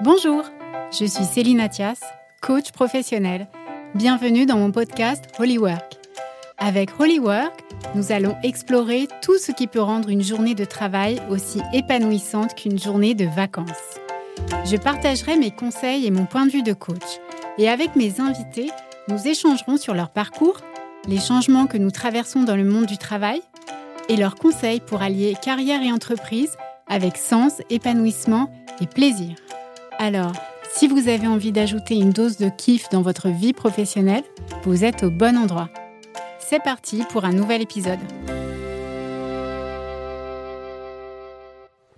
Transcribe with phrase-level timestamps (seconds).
[0.00, 0.42] Bonjour,
[0.90, 2.00] je suis Céline Athias,
[2.42, 3.46] coach professionnel.
[3.94, 5.98] Bienvenue dans mon podcast Holywork.
[6.58, 7.62] Avec Holywork,
[7.94, 12.78] nous allons explorer tout ce qui peut rendre une journée de travail aussi épanouissante qu'une
[12.78, 14.00] journée de vacances.
[14.64, 17.20] Je partagerai mes conseils et mon point de vue de coach.
[17.58, 18.70] Et avec mes invités,
[19.08, 20.60] nous échangerons sur leur parcours,
[21.06, 23.42] les changements que nous traversons dans le monde du travail
[24.08, 26.56] et leurs conseils pour allier carrière et entreprise
[26.88, 28.50] avec sens, épanouissement
[28.80, 29.36] et plaisir.
[29.98, 30.32] Alors,
[30.72, 34.24] si vous avez envie d'ajouter une dose de kiff dans votre vie professionnelle,
[34.64, 35.70] vous êtes au bon endroit.
[36.40, 38.00] C'est parti pour un nouvel épisode.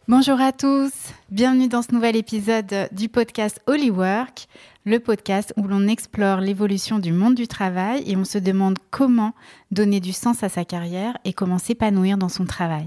[0.08, 0.92] Bonjour à tous,
[1.30, 4.46] bienvenue dans ce nouvel épisode du podcast Holywork,
[4.84, 9.32] le podcast où l'on explore l'évolution du monde du travail et on se demande comment
[9.72, 12.86] donner du sens à sa carrière et comment s'épanouir dans son travail.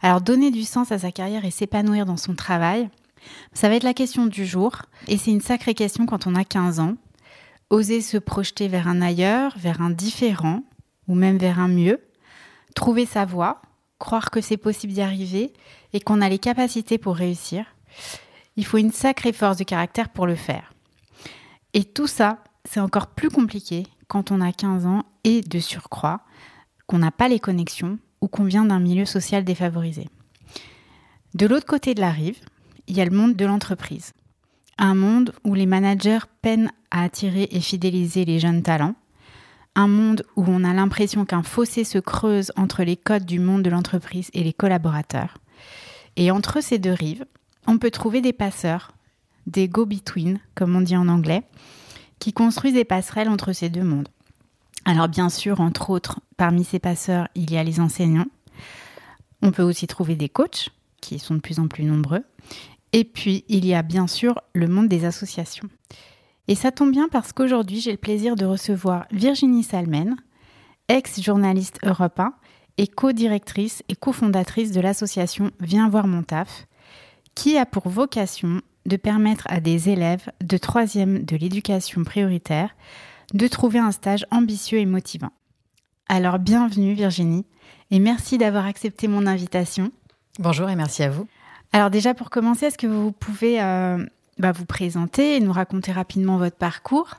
[0.00, 2.88] Alors donner du sens à sa carrière et s'épanouir dans son travail,
[3.52, 6.44] ça va être la question du jour et c'est une sacrée question quand on a
[6.44, 6.96] 15 ans.
[7.70, 10.62] Oser se projeter vers un ailleurs, vers un différent
[11.08, 12.00] ou même vers un mieux,
[12.74, 13.62] trouver sa voie,
[13.98, 15.52] croire que c'est possible d'y arriver
[15.92, 17.64] et qu'on a les capacités pour réussir,
[18.56, 20.72] il faut une sacrée force de caractère pour le faire.
[21.74, 26.20] Et tout ça, c'est encore plus compliqué quand on a 15 ans et de surcroît,
[26.86, 30.08] qu'on n'a pas les connexions ou qu'on vient d'un milieu social défavorisé.
[31.34, 32.40] De l'autre côté de la rive,
[32.88, 34.12] il y a le monde de l'entreprise.
[34.78, 38.94] Un monde où les managers peinent à attirer et fidéliser les jeunes talents,
[39.74, 43.62] un monde où on a l'impression qu'un fossé se creuse entre les codes du monde
[43.62, 45.38] de l'entreprise et les collaborateurs.
[46.16, 47.26] Et entre ces deux rives,
[47.66, 48.92] on peut trouver des passeurs,
[49.46, 51.42] des go-between, comme on dit en anglais,
[52.18, 54.08] qui construisent des passerelles entre ces deux mondes.
[54.84, 58.28] Alors bien sûr, entre autres, parmi ces passeurs, il y a les enseignants.
[59.42, 60.70] On peut aussi trouver des coachs,
[61.00, 62.24] qui sont de plus en plus nombreux.
[62.92, 65.68] Et puis, il y a bien sûr le monde des associations.
[66.48, 70.16] Et ça tombe bien parce qu'aujourd'hui, j'ai le plaisir de recevoir Virginie Salmen,
[70.88, 72.32] ex-journaliste Europe 1
[72.78, 76.66] et co-directrice et cofondatrice de l'association Viens voir mon taf,
[77.34, 82.70] qui a pour vocation de permettre à des élèves de troisième de l'éducation prioritaire
[83.34, 85.32] de trouver un stage ambitieux et motivant.
[86.08, 87.44] Alors bienvenue Virginie
[87.90, 89.90] et merci d'avoir accepté mon invitation.
[90.38, 91.26] Bonjour et merci à vous.
[91.72, 94.04] Alors déjà pour commencer, est-ce que vous pouvez euh,
[94.38, 97.16] bah, vous présenter et nous raconter rapidement votre parcours?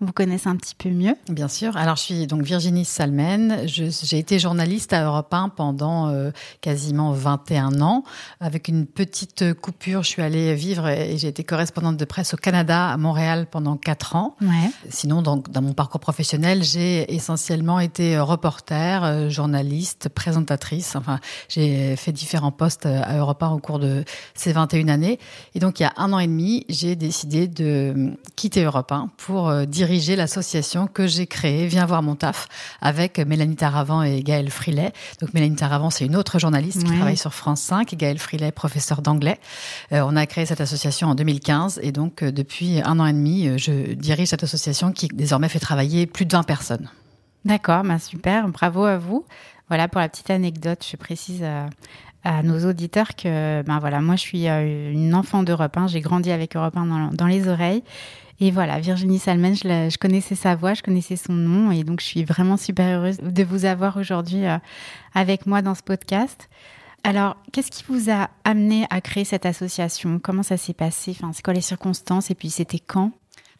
[0.00, 1.14] Qu'on vous connaisse un petit peu mieux.
[1.28, 1.76] Bien sûr.
[1.76, 3.64] Alors, je suis donc Virginie Salmen.
[3.66, 6.30] J'ai été journaliste à Europe 1 pendant euh,
[6.62, 8.04] quasiment 21 ans.
[8.40, 12.38] Avec une petite coupure, je suis allée vivre et j'ai été correspondante de presse au
[12.38, 14.36] Canada, à Montréal, pendant 4 ans.
[14.40, 14.70] Ouais.
[14.88, 20.96] Sinon, dans mon parcours professionnel, j'ai essentiellement été reporter, euh, journaliste, présentatrice.
[20.96, 25.18] Enfin, j'ai fait différents postes à Europe 1 au cours de ces 21 années.
[25.54, 29.10] Et donc, il y a un an et demi, j'ai décidé de quitter Europe 1
[29.18, 32.46] pour euh, diriger l'association que j'ai créée, Viens voir mon taf,
[32.80, 34.92] avec Mélanie Taravant et Gaël Frilet.
[35.20, 38.52] Donc Mélanie Taravant, c'est une autre journaliste qui travaille sur France 5, et Gaël Frilet,
[38.52, 39.40] professeur d'anglais.
[39.92, 43.12] Euh, on a créé cette association en 2015 et donc euh, depuis un an et
[43.12, 46.88] demi, euh, je dirige cette association qui désormais fait travailler plus de 20 personnes.
[47.44, 49.24] D'accord, bah super, bravo à vous.
[49.66, 51.42] Voilà pour la petite anecdote, je précise
[52.22, 56.30] à, nos auditeurs que ben voilà, moi je suis une enfant d'Europe 1, j'ai grandi
[56.30, 57.82] avec Europe 1 dans, dans les oreilles
[58.40, 62.00] et voilà, Virginie Salmen, je, je, connaissais sa voix, je connaissais son nom, et donc
[62.00, 64.56] je suis vraiment super heureuse de vous avoir aujourd'hui euh,
[65.14, 66.48] avec moi dans ce podcast.
[67.04, 70.18] Alors, qu'est-ce qui vous a amené à créer cette association?
[70.18, 71.10] Comment ça s'est passé?
[71.10, 72.30] Enfin, c'est quoi les circonstances?
[72.30, 73.12] Et puis, c'était quand?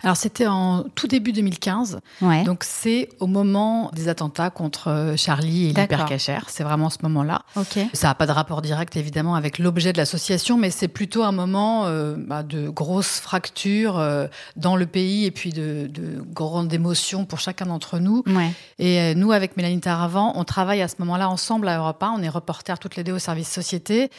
[0.03, 2.01] Alors c'était en tout début 2015.
[2.23, 2.45] Ouais.
[2.45, 6.47] Donc c'est au moment des attentats contre euh, Charlie et l'hypercachère.
[6.49, 7.43] C'est vraiment ce moment-là.
[7.57, 7.89] Okay.
[7.93, 11.33] Ça n'a pas de rapport direct évidemment avec l'objet de l'association, mais c'est plutôt un
[11.33, 16.73] moment euh, bah, de grosses fractures euh, dans le pays et puis de, de grandes
[16.73, 18.23] émotions pour chacun d'entre nous.
[18.27, 18.53] Ouais.
[18.79, 22.15] Et euh, nous, avec Mélanie Taravant, on travaille à ce moment-là ensemble à Europe 1.
[22.19, 24.11] On est reporters toutes les deux au service société.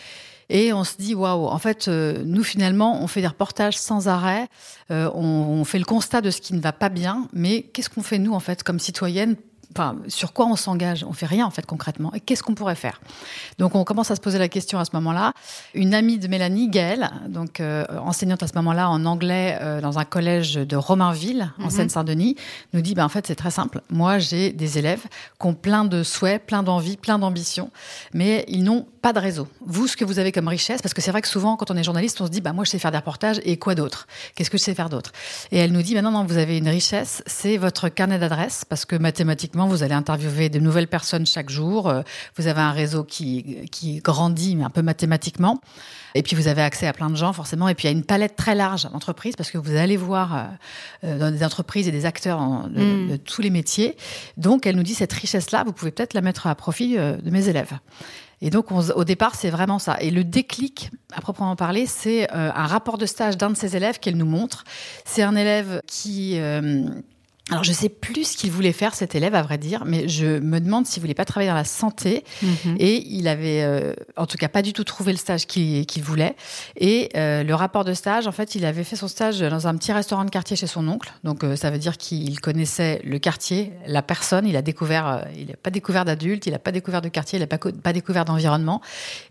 [0.53, 4.09] Et on se dit, waouh, en fait, euh, nous, finalement, on fait des reportages sans
[4.09, 4.49] arrêt,
[4.91, 7.89] euh, on, on, fait le constat de ce qui ne va pas bien, mais qu'est-ce
[7.89, 9.37] qu'on fait, nous, en fait, comme citoyennes
[9.73, 12.13] Enfin, sur quoi on s'engage On fait rien en fait concrètement.
[12.13, 13.01] Et qu'est-ce qu'on pourrait faire?
[13.57, 15.33] Donc on commence à se poser la question à ce moment-là.
[15.73, 19.99] Une amie de Mélanie, Gaëlle, donc euh, enseignante à ce moment-là en anglais euh, dans
[19.99, 21.71] un collège de Romainville en mm -hmm.
[21.71, 22.35] Seine-Saint-Denis,
[22.73, 23.81] nous dit ben en fait c'est très simple.
[23.89, 25.05] Moi j'ai des élèves
[25.39, 27.71] qui ont plein de souhaits, plein d'envies, plein d'ambitions,
[28.13, 29.47] mais ils n'ont pas de réseau.
[29.65, 31.77] Vous, ce que vous avez comme richesse, parce que c'est vrai que souvent quand on
[31.77, 34.07] est journaliste, on se dit bah moi je sais faire des reportages et quoi d'autre?
[34.35, 35.11] Qu'est-ce que je sais faire d'autre?
[35.51, 38.65] Et elle nous dit ben non non vous avez une richesse, c'est votre carnet d'adresses
[38.71, 41.87] parce que mathématiquement effectivement, vous allez interviewer de nouvelles personnes chaque jour.
[41.87, 42.01] Euh,
[42.37, 45.59] vous avez un réseau qui, qui grandit, mais un peu mathématiquement.
[46.15, 47.69] Et puis vous avez accès à plein de gens forcément.
[47.69, 50.35] Et puis il y a une palette très large d'entreprises parce que vous allez voir
[50.35, 50.43] euh,
[51.03, 53.09] euh, dans des entreprises et des acteurs de, mm.
[53.11, 53.95] de, tous les métiers.
[54.37, 57.47] Donc elle nous dit cette richesse-là, vous pouvez peut-être la mettre à profit de mes
[57.47, 57.73] élèves.
[58.43, 59.97] Et donc, au départ, c'est vraiment ça.
[60.01, 63.99] Et le déclic, à proprement parler, c'est un rapport de stage d'un de ses élèves
[63.99, 64.63] qu'elle nous montre.
[65.05, 66.39] C'est un élève qui
[67.49, 70.39] alors, je sais plus ce qu'il voulait faire, cet élève, à vrai dire, mais je
[70.39, 72.23] me demande s'il voulait pas travailler dans la santé.
[72.41, 72.77] Mhm.
[72.79, 76.35] Et il avait, euh, en tout cas, pas du tout trouvé le stage qu'il voulait.
[76.77, 79.75] Et euh, le rapport de stage, en fait, il avait fait son stage dans un
[79.75, 81.11] petit restaurant de quartier chez son oncle.
[81.23, 84.45] Donc, euh, ça veut dire qu'il connaissait le quartier, la personne.
[84.45, 87.41] Il a découvert, il n'a pas découvert d'adulte, il n'a pas découvert de quartier, il
[87.41, 88.81] n'a pas, pas découvert d'environnement.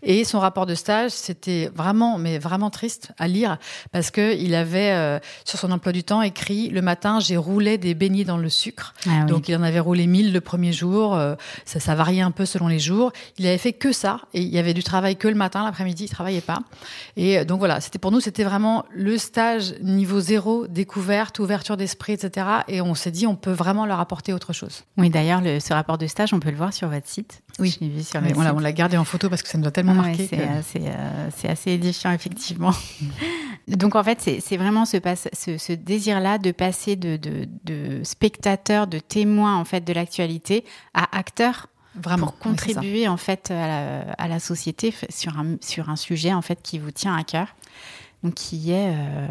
[0.03, 3.57] Et son rapport de stage, c'était vraiment, mais vraiment triste à lire
[3.91, 7.95] parce que il avait sur son emploi du temps écrit le matin, j'ai roulé des
[8.01, 8.95] beignets dans le sucre.
[9.07, 11.13] Ah Donc il en avait roulé 1000 le premier jour.
[11.13, 13.11] Euh, ça, ça variait un peu selon les jours.
[13.37, 14.21] Il avait fait que ça.
[14.33, 16.59] Et il y avait du travail que le matin, l'après-midi, il travaillait pas.
[17.15, 21.77] Et euh, donc voilà, c'était pour nous, c'était vraiment le stage niveau zéro, découverte, ouverture
[21.77, 22.47] d'esprit, etc.
[22.67, 24.83] Et on s'est dit, on peut vraiment leur apporter autre chose.
[24.97, 27.43] Oui, d'ailleurs, ce rapport de stage, on peut le voir sur votre site.
[27.61, 30.07] Oui, vu sur on l'a gardé en photo parce que ça nous a tellement ah
[30.07, 30.29] marqué.
[30.33, 32.73] Euh, c'est assez édifiant, effectivement.
[33.67, 34.97] Donc en fait, c'est vraiment ce,
[35.33, 40.65] ce, ce désir-là de passer de, de, de, spectateur, de témoin en fait de l'actualité
[40.93, 41.67] à acteur.
[41.95, 46.33] Vraiment, pour contribuer en fait à la, à la, société sur un, sur un sujet
[46.33, 47.47] en fait qui vous tient à cœur
[48.23, 49.27] donc qui est euh,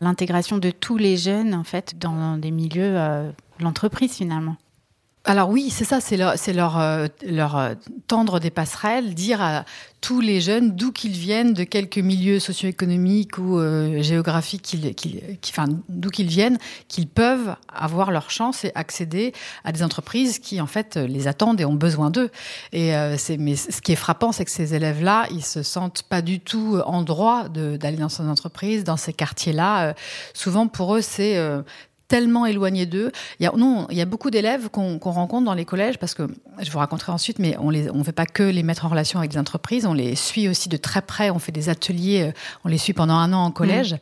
[0.00, 4.56] l'intégration de tous les jeunes en fait dans des milieux euh, l'entreprise finalement.
[5.26, 7.74] Alors oui, c'est ça, c'est leur, leur, euh, leur euh,
[8.08, 9.64] tendre des passerelles, dire à
[10.02, 14.92] tous les jeunes, d'où qu'ils viennent, de quelques milieux socio-économiques ou euh, géographiques, qu'ils,
[15.48, 19.32] enfin, d'où qu'ils viennent, qu'ils peuvent avoir leur chance et accéder
[19.64, 22.30] à des entreprises qui, en fait, les attendent et ont besoin d'eux.
[22.72, 26.20] Et c'est, mais ce qui est frappant, c'est que ces élèves-là, ils se sentent pas
[26.20, 29.94] du tout en droit d'aller dans ces entreprises, dans ces quartiers-là.
[30.34, 31.38] souvent, pour eux, c'est
[32.14, 33.10] tellement éloignés d'eux.
[33.40, 36.14] Il y a, non, il y a beaucoup d'élèves qu'on rencontre dans les collèges parce
[36.14, 36.28] que
[36.60, 39.18] je vous raconterai ensuite, mais on ne on fait pas que les mettre en relation
[39.18, 41.30] avec des entreprises, on les suit aussi de très près.
[41.30, 42.32] On fait des ateliers, euh,
[42.64, 43.94] on les suit pendant un an en collège.
[43.94, 43.98] Mmh.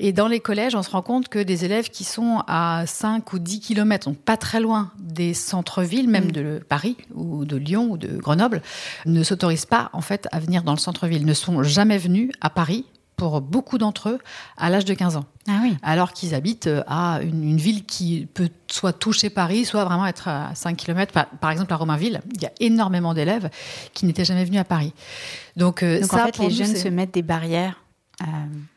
[0.00, 3.32] Et dans les collèges, on se rend compte que des élèves qui sont à 5
[3.32, 6.32] ou 10 kilomètres, donc pas très loin des centres-villes, même mmh.
[6.32, 8.60] de Paris ou de Lyon ou de Grenoble,
[9.06, 12.50] ne s'autorisent pas en fait à venir dans le centre-ville, ne sont jamais venus à
[12.50, 12.84] Paris
[13.24, 14.18] pour beaucoup d'entre eux
[14.58, 15.24] à l'âge de 15 ans.
[15.48, 15.78] Ah oui.
[15.82, 20.28] Alors qu'ils habitent euh, à une, ville qui peut soit toucher Paris, soit vraiment être
[20.28, 21.26] à 5 km.
[21.40, 23.48] Par, exemple, à Romainville, il y a énormément d'élèves
[23.94, 24.92] qui n'étaient jamais venus à Paris.
[25.56, 27.82] Donc, euh, ça, en fait, les jeunes se mettent des barrières.
[28.20, 28.26] Euh,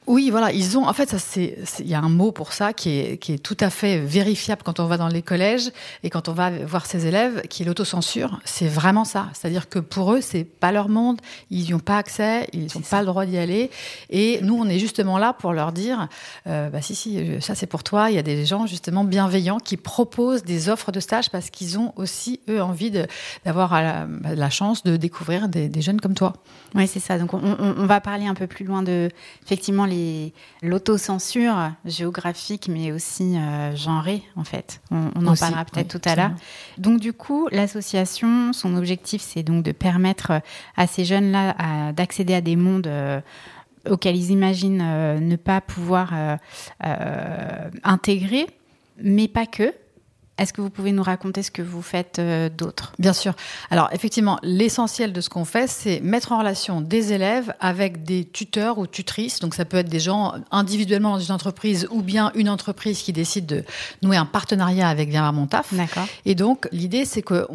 [0.07, 0.87] oui, voilà, ils ont.
[0.87, 3.37] En fait, ça, c'est, il y a un mot pour ça qui est, qui est
[3.37, 5.69] tout à fait vérifiable quand on va dans les collèges
[6.01, 8.39] et quand on va voir ses élèves, qui est l'autocensure.
[8.45, 9.27] C'est vraiment ça.
[9.33, 11.19] C'est-à-dire que pour eux, c'est pas leur monde,
[11.51, 13.69] ils n'y ont pas accès, ils n'ont pas le droit d'y aller.
[14.09, 16.07] Et nous, on est justement là pour leur dire,
[16.47, 18.09] euh, bah si, si, ça c'est pour toi.
[18.09, 21.77] Il y a des gens justement bienveillants qui proposent des offres de stage parce qu'ils
[21.79, 22.91] ont aussi eux envie
[23.43, 26.31] d'avoir la, bah, la, chance de découvrir des, des jeunes comme toi.
[26.75, 27.19] Oui, c'est ça.
[27.19, 29.09] Donc on, on, on, va parler un peu plus loin de
[29.43, 29.96] effectivement les
[30.61, 34.81] l'autocensure géographique, mais aussi euh, genrée, en fait.
[34.91, 36.31] On, en parlera peut-être tout à l'heure.
[36.77, 40.41] Donc, du coup, l'association, son objectif, c'est donc de permettre
[40.75, 43.21] à ces jeunes-là d'accéder à des mondes euh,
[43.89, 46.13] auxquels ils imaginent euh, ne pas pouvoir
[47.83, 48.47] intégrer,
[49.01, 49.73] mais pas que.
[50.37, 52.93] Est-ce que vous pouvez nous raconter ce que vous faites euh, d'autre?
[52.99, 53.33] Bien sûr.
[53.71, 58.25] Alors effectivement, l'essentiel de ce qu'on fait, c'est mettre en relation des élèves avec des
[58.25, 59.39] tuteurs ou tutrices.
[59.39, 63.13] Donc ça peut être des gens individuellement dans une entreprise ou bien une entreprise qui
[63.13, 63.63] décide de
[64.03, 65.73] nouer un partenariat avec Viens mon taf.
[65.73, 66.07] D'accord.
[66.25, 67.47] Et donc l'idée, c'est que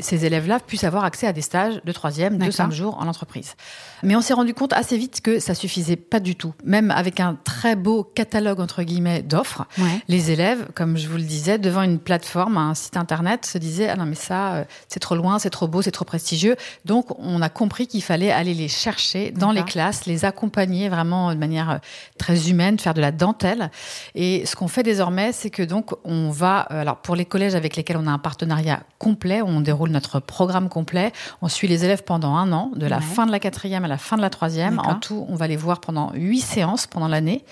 [0.00, 3.54] ces élèves-là puissent avoir accès à des stages de troisième, de cinq jours en entreprise.
[4.02, 6.54] Mais on s'est rendu compte assez vite que ça suffisait pas du tout.
[6.64, 9.66] Même avec un très beau catalogue entre guillemets d'offres,
[10.06, 13.88] les élèves, comme je vous le disais, devant une plateforme, un site internet, se disaient
[13.88, 16.56] ah non mais ça euh, c'est trop loin, c'est trop beau, c'est trop prestigieux.
[16.84, 21.32] Donc on a compris qu'il fallait aller les chercher dans les classes, les accompagner vraiment
[21.32, 21.78] de manière euh,
[22.18, 23.70] très humaine, faire de la dentelle.
[24.14, 27.54] Et ce qu'on fait désormais, c'est que donc on va, euh, alors pour les collèges
[27.54, 31.84] avec lesquels on a un partenariat complet, on déroule notre programme complet, on suit les
[31.84, 34.30] élèves pendant un an, de la fin de la quatrième à la fin de la
[34.30, 34.78] troisième.
[34.78, 37.44] En tout, on va les voir pendant huit séances pendant l'année.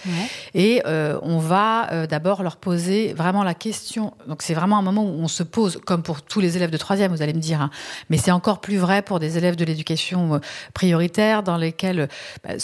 [0.55, 4.15] Et euh, on va euh, d'abord leur poser vraiment la question.
[4.27, 6.71] Donc c'est vraiment vraiment un moment où on se pose, comme pour tous les élèves
[6.71, 7.71] de troisième, vous allez me dire, hein.
[8.11, 10.39] mais c'est encore plus vrai pour des élèves de l'éducation euh,
[10.75, 12.09] prioritaire dans lesquels,
[12.43, 12.55] bah,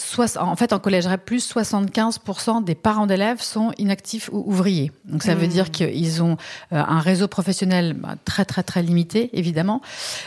[0.41, 4.91] en fait, en collège plus 75% des parents d'élèves sont inactifs ou ouvriers.
[5.05, 5.51] Donc ça veut mmh.
[5.51, 6.37] dire qu'ils ont
[6.73, 9.81] euh, un réseau professionnel bah, très très très limité, évidemment,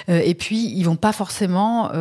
[0.08, 1.92] euh, et puis ils vont pas forcément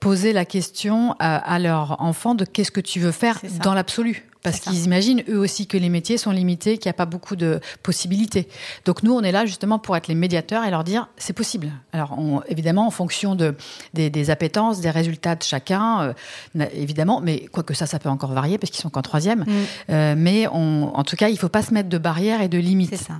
[0.00, 4.26] poser la question à, à leur enfant de qu'est-ce que tu veux faire dans l'absolu
[4.44, 7.34] parce qu'ils imaginent eux aussi que les métiers sont limités, qu'il n'y a pas beaucoup
[7.34, 8.46] de possibilités.
[8.84, 11.72] Donc nous, on est là justement pour être les médiateurs et leur dire c'est possible.
[11.92, 12.16] Alors
[12.48, 13.56] évidemment, en fonction de,
[13.94, 16.14] des, appétences, des résultats de chacun,
[16.56, 19.40] euh, évidemment, mais quoique ça, ça peut encore varier parce qu'ils sont qu'en troisième.
[19.40, 19.52] Mm.
[19.90, 22.58] Euh, mais en tout cas, il ne faut pas se mettre de barrières et de
[22.58, 22.90] limites.
[22.90, 23.14] C'est ça.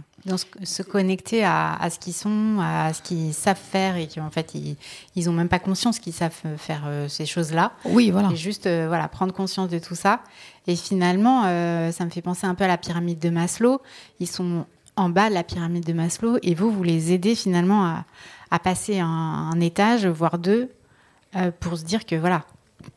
[0.62, 5.24] Se connecter à, ce qu'ils sont, à ce qu'ils savent faire et qu'en fait, ils
[5.26, 7.72] n'ont même pas conscience qu'ils savent faire euh, ces choses-là.
[7.84, 8.30] Oui, voilà.
[8.30, 10.20] Et juste voilà, prendre conscience de tout ça
[10.66, 13.80] et finalement, euh, ça me fait penser un peu à la pyramide de Maslow.
[14.20, 14.64] Ils sont
[14.96, 17.84] en bas de la pyramide de Maslow et vous, vous les aidez finalement
[18.50, 20.70] à, passer un, étage, voire deux,
[21.34, 22.44] euh, pour se dire que voilà,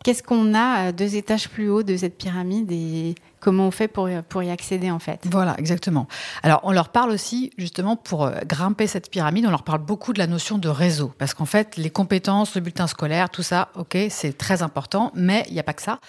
[0.04, 4.10] qu'est-ce qu'on a deux étages plus haut de cette pyramide et comment on fait pour,
[4.30, 5.22] pour y accéder en fait.
[5.26, 6.08] Voilà, exactement.
[6.44, 10.14] Alors on leur parle aussi justement pour euh, grimper cette pyramide, on leur parle beaucoup
[10.14, 13.70] de la notion de réseau, parce qu'en fait les compétences, le bulletin scolaire, tout ça,
[13.76, 16.00] ok, c'est très important, mais il n'y a pas que ça.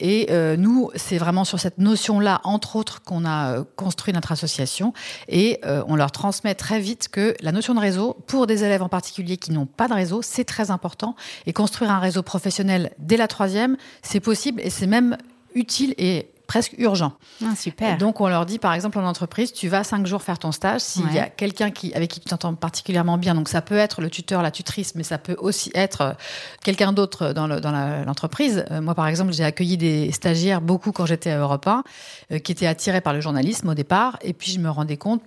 [0.00, 4.30] Et euh, nous, c'est vraiment sur cette notion-là, entre autres, qu'on a euh, construit notre
[4.30, 4.92] association.
[5.26, 8.88] Et on leur transmet très vite que la notion de réseau, pour des élèves en
[8.88, 11.16] particulier qui n'ont pas de réseau, c'est très important.
[11.46, 15.16] Et construire un réseau professionnel dès la troisième, c'est possible et c'est même
[15.54, 17.12] utile et presque urgent.
[17.44, 17.98] Ah, super.
[17.98, 20.80] donc, on leur dit, par exemple, en entreprise, tu vas cinq jours faire ton stage.
[20.80, 24.00] S'il y a quelqu'un qui, avec qui tu t'entends particulièrement bien, donc ça peut être
[24.00, 26.12] le tuteur, la tutrice, mais ça peut aussi être euh,
[26.64, 28.64] quelqu'un d'autre dans, l'entreprise.
[28.70, 31.84] Euh, moi, par exemple, j'ai accueilli des stagiaires beaucoup quand j'étais à Europe 1,
[32.32, 34.18] euh, qui étaient attirés par le journalisme au départ.
[34.22, 35.20] Et puis, je me rendais compte,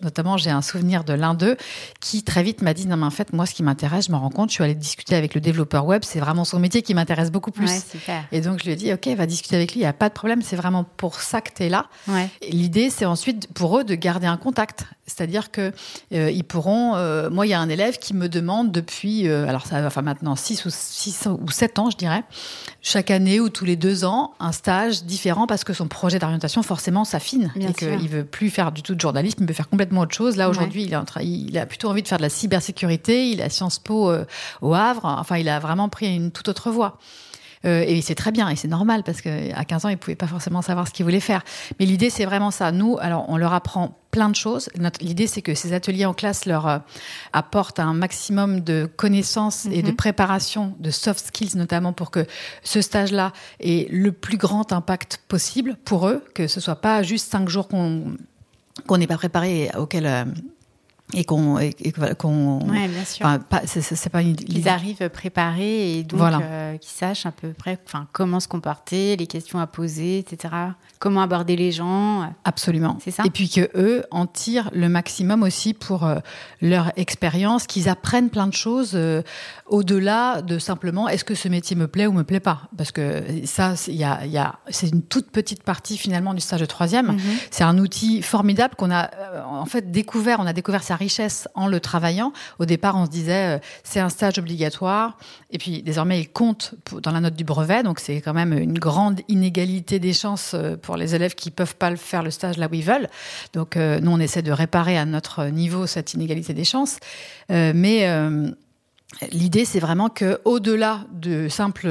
[0.00, 1.58] notamment, j'ai un souvenir de l'un d'eux
[2.00, 4.16] qui très vite m'a dit, non, mais en fait, moi, ce qui m'intéresse, je me
[4.16, 6.94] rends compte, je suis allée discuter avec le développeur web, c'est vraiment son métier qui
[6.94, 7.84] m'intéresse beaucoup plus.
[7.90, 8.24] super.
[8.32, 10.08] Et donc, je lui ai dit, OK, va discuter avec lui, il n'y a pas
[10.08, 11.86] de problème, c'est vraiment pour ça que tu es là.
[12.48, 14.86] L'idée, c'est ensuite pour eux de garder un contact.
[15.06, 15.72] C'est-à-dire que
[16.12, 16.94] euh, ils pourront.
[16.94, 19.88] Euh, moi, il y a un élève qui me demande depuis, euh, alors ça va
[19.88, 22.22] enfin maintenant 6 ou, 6 ou 7 ans, je dirais,
[22.80, 26.62] chaque année ou tous les deux ans, un stage différent parce que son projet d'orientation,
[26.62, 27.52] forcément, s'affine.
[27.56, 30.36] et qu'il veut plus faire du tout de journalisme, il veut faire complètement autre chose.
[30.36, 33.28] Là, aujourd'hui, il, il, a plutôt envie de faire de la cybersécurité.
[33.28, 34.12] Il a Sciences Po
[34.60, 35.04] au Havre.
[35.04, 36.98] Enfin, il a vraiment pris une toute autre voie.
[37.64, 40.16] Euh, et c'est très bien et c'est normal parce qu'à 15 ans, ils ne pouvaient
[40.16, 41.44] pas forcément savoir ce qu'ils voulaient faire.
[41.78, 42.72] Mais l'idée, c'est vraiment ça.
[42.72, 44.68] Nous, alors, on leur apprend plein de choses.
[45.00, 46.78] L'idée, c'est que ces ateliers en classe leur euh,
[47.32, 49.96] apportent un maximum de connaissances et de mhm.
[49.96, 52.26] préparation, de soft skills notamment, pour que
[52.62, 57.30] ce stage-là ait le plus grand impact possible pour eux, que ce soit pas juste
[57.30, 58.16] cinq jours qu'on
[58.86, 60.06] qu'on n'est pas préparé auquel
[61.14, 61.58] et qu'on
[62.18, 63.26] qu'on ouais, bien sûr.
[63.66, 66.40] c'est pas une, ils arrivent préparés et donc voilà.
[66.42, 70.54] Euh, qu'ils sachent à peu près enfin comment se comporter les questions à poser etc
[70.98, 72.32] comment aborder les gens.
[72.44, 72.96] Absolument.
[73.02, 73.24] C'est ça.
[73.26, 76.20] Et puis que eux en tirent le maximum aussi pour euh,
[76.60, 79.22] leur expérience qu'ils apprennent plein de choses euh,
[79.66, 82.62] au-delà de simplement est-ce que ce métier me plaît ou me plaît pas?
[82.76, 86.40] Parce que ça il y a, y a c'est une toute petite partie finalement du
[86.40, 87.16] stage de troisième.
[87.16, 87.48] Mm-hmm.
[87.50, 89.10] c'est un outil formidable qu'on a
[89.44, 92.32] en fait découvert on a découvert sa richesse en le travaillant.
[92.58, 95.18] Au départ, on se disait, euh, c'est un stage obligatoire.
[95.50, 97.82] Et puis, désormais, il compte dans la note du brevet.
[97.82, 101.76] Donc, c'est quand même une grande inégalité des chances euh, pour les élèves qui peuvent
[101.76, 103.08] pas faire le stage là où ils veulent.
[103.52, 106.98] Donc, euh, nous, on essaie de réparer à notre niveau cette inégalité des chances.
[107.48, 108.08] mais
[109.30, 111.86] L'idée, c'est vraiment que, au-delà de simples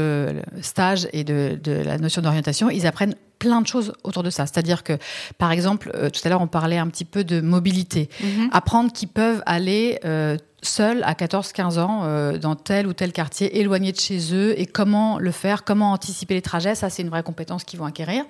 [0.62, 4.46] stages et de, de la notion d'orientation, ils apprennent plein de choses autour de ça.
[4.46, 5.00] C'est-à-dire que,
[5.40, 8.08] par exemple, euh, tout à l'heure, on parlait un petit peu de mobilité.
[8.22, 8.50] Mhm.
[8.52, 13.60] Apprendre qu'ils peuvent aller euh, seuls à 14-15 ans euh, dans tel ou tel quartier,
[13.60, 17.10] éloigné de chez eux, et comment le faire, comment anticiper les trajets, ça, c'est une
[17.10, 18.24] vraie compétence qu'ils vont acquérir.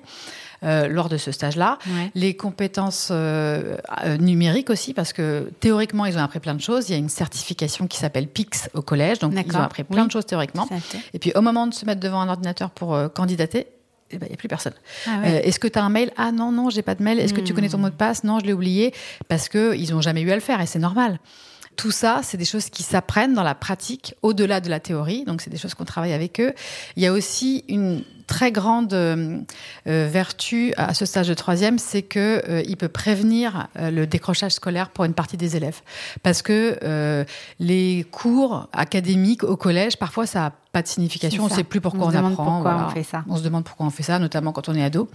[0.63, 1.79] lors de ce stage-là.
[2.13, 3.11] Les compétences
[4.19, 6.87] numériques aussi, parce que théoriquement, ils ont appris plein de choses.
[6.87, 10.05] Il y a une certification qui s'appelle PIX au collège, donc ils ont appris plein
[10.05, 10.69] de choses théoriquement.
[11.15, 13.67] Et puis au moment de se mettre devant un ordinateur pour candidater,
[14.11, 14.73] il eh n'y ben, a plus personne.
[15.07, 16.11] Ah euh, est-ce que tu as un mail?
[16.17, 17.19] Ah non, non, j'ai pas de mail.
[17.19, 17.81] Est-ce que tu connais ton hmm.
[17.81, 18.23] mot de passe?
[18.23, 18.93] Non, je l'ai oublié.
[19.27, 21.19] Parce qu'ils n'ont jamais eu à le faire et c'est normal.
[21.75, 25.25] Tout ça, c'est des choses qui s'apprennent dans la pratique, au-delà de la théorie.
[25.25, 26.53] Donc, c'est des choses qu'on travaille avec eux.
[26.95, 29.39] Il y a aussi une très grande euh,
[29.87, 34.53] euh, vertu à ce stage de troisième, c'est que euh, il peut prévenir le décrochage
[34.53, 35.81] scolaire pour une partie des élèves,
[36.23, 37.25] parce que
[37.59, 41.81] les cours académiques au collège, parfois ça a pas de signification, on ne sait plus
[41.81, 42.61] pourquoi on, on apprend.
[42.61, 43.25] Pourquoi on fait ça.
[43.27, 45.09] On se demande pourquoi on fait ça, notamment quand on est ado.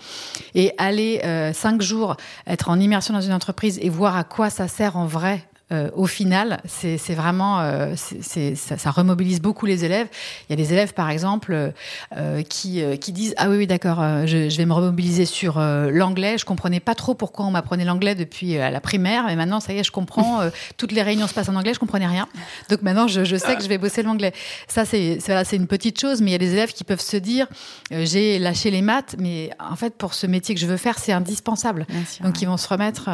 [0.55, 1.23] Et aller
[1.55, 5.07] cinq jours être en immersion dans une entreprise et voir à quoi ça sert en
[5.07, 10.07] vrai euh, au final, c'est vraiment, euh, c'est ça, ça, remobilise beaucoup les élèves.
[10.49, 11.73] Il y a des élèves, par exemple,
[12.17, 16.39] euh, qui, qui disent ah oui oui d'accord, je, je, vais me remobiliser sur l'anglais.
[16.39, 19.79] Je comprenais pas trop pourquoi on m'apprenait l'anglais depuis la primaire, mais maintenant ça y
[19.79, 20.41] est, je comprends.
[20.77, 22.29] toutes les réunions se passent en anglais, je comprenais rien.
[22.71, 24.33] Donc maintenant, je, je sais que je vais bosser l'anglais.
[24.69, 27.01] Ça c'est voilà, c'est une petite chose, mais il y a des élèves qui peuvent
[27.01, 27.49] se dire
[27.91, 31.13] j'ai lâché les maths, mais en fait pour ce métier que je veux faire, c'est
[31.13, 31.87] indispensable.
[32.23, 33.11] Donc ils vont se remettre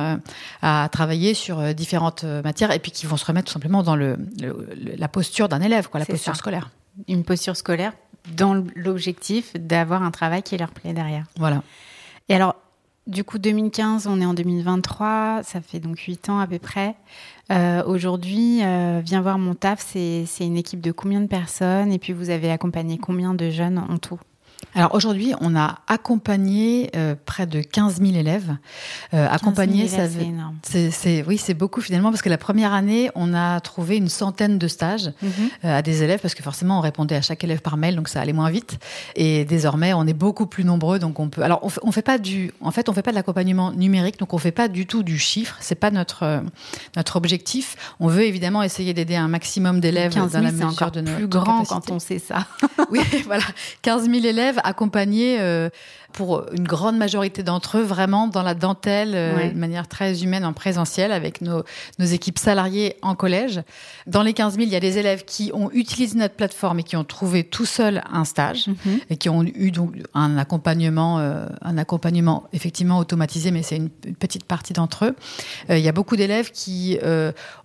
[0.60, 4.18] à travailler sur différentes matière et puis qui vont se remettre tout simplement dans le,
[4.96, 6.70] la posture d'un élève, quoi, la posture scolaire.
[7.08, 7.92] Une posture scolaire
[8.36, 11.26] dans l'objectif d'avoir un travail qui leur plaît derrière.
[11.38, 11.62] Voilà.
[12.28, 12.54] Et alors,
[13.06, 16.94] du coup, 2015, on est en 2023, ça fait donc 8 ans à peu près.
[17.50, 21.98] Euh, Aujourd'hui, euh, Viens voir mon taf, c'est une équipe de combien de personnes Et
[21.98, 24.20] puis, vous avez accompagné combien de jeunes en tout?
[24.74, 28.56] Alors aujourd'hui, on a accompagné euh, près de 15 000 élèves.
[29.12, 30.04] Euh, accompagner, ça,
[30.62, 34.58] c'est oui, c'est beaucoup finalement parce que la première année, on a trouvé une centaine
[34.58, 35.30] de stages mhm.
[35.64, 38.08] euh, à des élèves parce que forcément, on répondait à chaque élève par mail, donc
[38.08, 38.78] ça allait moins vite.
[39.14, 41.42] Et désormais, on est beaucoup plus nombreux, donc on peut.
[41.42, 44.32] Alors, on, on fait pas du, en fait, on fait pas de l'accompagnement numérique, donc
[44.32, 45.56] on fait pas du tout du chiffre.
[45.60, 46.40] C'est pas notre euh,
[46.96, 47.76] notre objectif.
[48.00, 51.64] On veut évidemment essayer d'aider un maximum d'élèves dans la mesure de notre plus grand
[51.64, 52.46] quand on sait ça.
[52.90, 53.44] oui, voilà,
[53.82, 55.68] 15 000 élèves accompagnés euh,
[56.12, 60.44] pour une grande majorité d'entre eux vraiment dans la dentelle euh, de manière très humaine
[60.44, 61.62] en présentiel avec nos,
[61.98, 63.62] nos équipes salariées en collège.
[64.06, 66.82] Dans les 15 000, il y a des élèves qui ont utilisé notre plateforme et
[66.82, 69.00] qui ont trouvé tout seuls un stage mhm.
[69.10, 73.90] et qui ont eu donc un accompagnement, euh, un accompagnement effectivement automatisé, mais c'est une,
[73.90, 75.16] petite partie d'entre eux.
[75.68, 76.98] il y a beaucoup d'élèves qui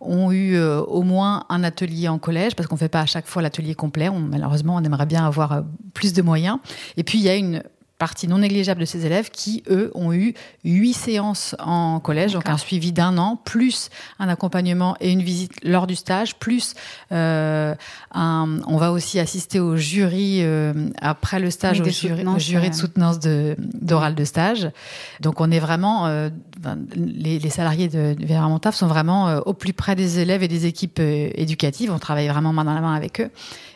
[0.02, 3.42] ont eu au moins un atelier en collège parce qu'on fait pas à chaque fois
[3.42, 4.10] l'atelier complet.
[4.10, 5.64] On, malheureusement, on aimerait bien avoir
[5.94, 6.60] plus de moyens.
[6.96, 7.64] Et puis, il y a une
[7.98, 12.48] partie non négligeable de ces élèves qui, eux, ont eu huit séances en collège, donc
[12.48, 13.90] un suivi d'un an, plus
[14.20, 16.76] un accompagnement et une visite lors du stage, plus
[17.12, 17.74] euh,
[18.14, 22.70] un, on va aussi assister au jury euh, après le stage, au jury, au jury,
[22.70, 24.70] de soutenance d'oral de, de, stage.
[25.22, 26.30] Donc on est vraiment, euh,
[26.96, 30.44] les, les, salariés de, de Vera Montaf sont vraiment euh, au plus près des élèves
[30.44, 31.92] et des équipes euh, éducatives.
[31.92, 33.30] On travaille vraiment main dans la main avec eux.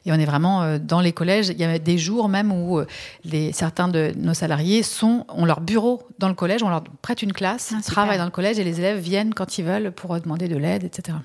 [0.06, 1.50] Et on est vraiment euh, dans les collèges.
[1.50, 2.82] Il y a des jours même où
[3.24, 7.22] les, certains de nos salariés sont, ont leur bureau dans le collège, on leur prête
[7.22, 10.20] une classe, ah, travaillent dans le collège et les élèves viennent quand ils veulent pour
[10.20, 11.18] demander de l'aide, etc.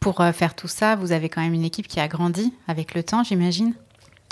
[0.00, 2.94] Pour euh, faire tout ça, vous avez quand même une équipe qui a grandi avec
[2.94, 3.74] le temps, j'imagine?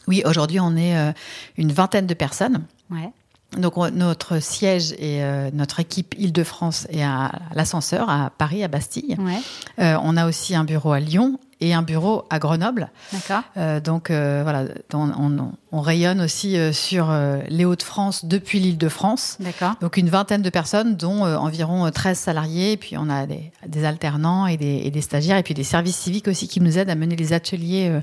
[0.06, 1.12] Oui, aujourd'hui, on est euh,
[1.56, 2.66] une vingtaine de personnes.
[2.90, 3.10] Ouais.
[3.58, 9.16] Donc notre siège et euh, notre équipe Île-de-France est à l'ascenseur à Paris, à Bastille.
[9.18, 9.40] Ouais.
[9.78, 12.90] Euh, on a aussi un bureau à Lyon et un bureau à Grenoble.
[13.12, 13.42] D'accord.
[13.56, 17.14] Euh, donc voilà, on, on, on, rayonne aussi sur
[17.48, 19.36] les Hauts-de-France depuis l'Île-de-France.
[19.38, 19.74] D'accord.
[19.80, 22.72] Donc une vingtaine de personnes, dont environ 13 salariés.
[22.72, 25.62] Et puis on a des, des alternants et des, et des, stagiaires et puis des
[25.62, 28.00] services civiques aussi qui nous aident à mener les ateliers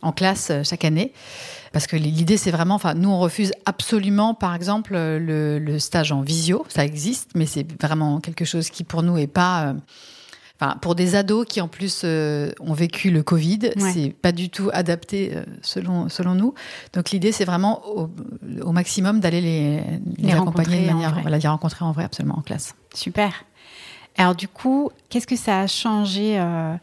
[0.00, 1.12] en classe chaque année.
[1.74, 6.12] Parce que l'idée, c'est vraiment, enfin, nous, on refuse absolument, par exemple, le, le stage
[6.12, 6.64] en visio.
[6.68, 9.66] Ça existe, mais c'est vraiment quelque chose qui, pour nous, est pas.
[9.66, 9.74] Euh,
[10.60, 13.92] enfin, pour des ados qui en plus euh, ont vécu le Covid, ouais.
[13.92, 16.54] c'est pas du tout adapté euh, selon selon nous.
[16.92, 18.08] Donc l'idée c'est vraiment au,
[18.62, 19.76] au maximum d'aller les,
[20.16, 22.74] les, les accompagner de manière, voilà, les rencontrer en vrai absolument en classe.
[22.94, 23.44] Super.
[24.16, 26.74] Alors du coup, qu'est-ce que ça a changé euh,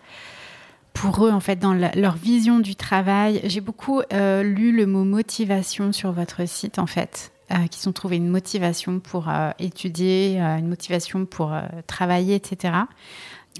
[0.93, 3.41] pour eux, en fait, dans leur vision du travail.
[3.45, 7.91] J'ai beaucoup euh, lu le mot motivation sur votre site, en fait, euh, qui sont
[7.91, 11.53] trouvés une motivation pour euh, étudier, une motivation pour
[11.87, 12.73] travailler, etc.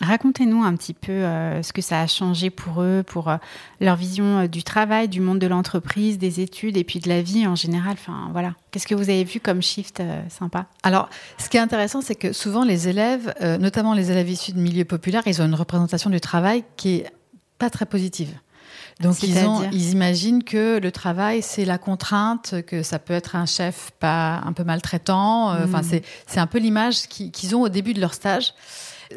[0.01, 1.11] Racontez-nous un petit peu
[1.61, 3.29] ce que ça a changé pour eux, pour
[3.81, 7.45] leur vision du travail, du monde de l'entreprise, des études et puis de la vie
[7.45, 7.93] en général.
[7.93, 8.55] Enfin, voilà.
[8.71, 10.67] Qu'est-ce que vous avez vu comme shift sympa?
[10.83, 14.61] Alors, ce qui est intéressant, c'est que souvent les élèves, notamment les élèves issus de
[14.61, 17.11] milieux populaires, ils ont une représentation du travail qui est
[17.61, 18.33] pas très positive.
[19.01, 23.35] Donc ils, ont, ils imaginent que le travail c'est la contrainte, que ça peut être
[23.35, 25.51] un chef pas un peu maltraitant.
[25.51, 25.89] Enfin mmh.
[25.89, 28.53] c'est c'est un peu l'image qu'ils ont au début de leur stage.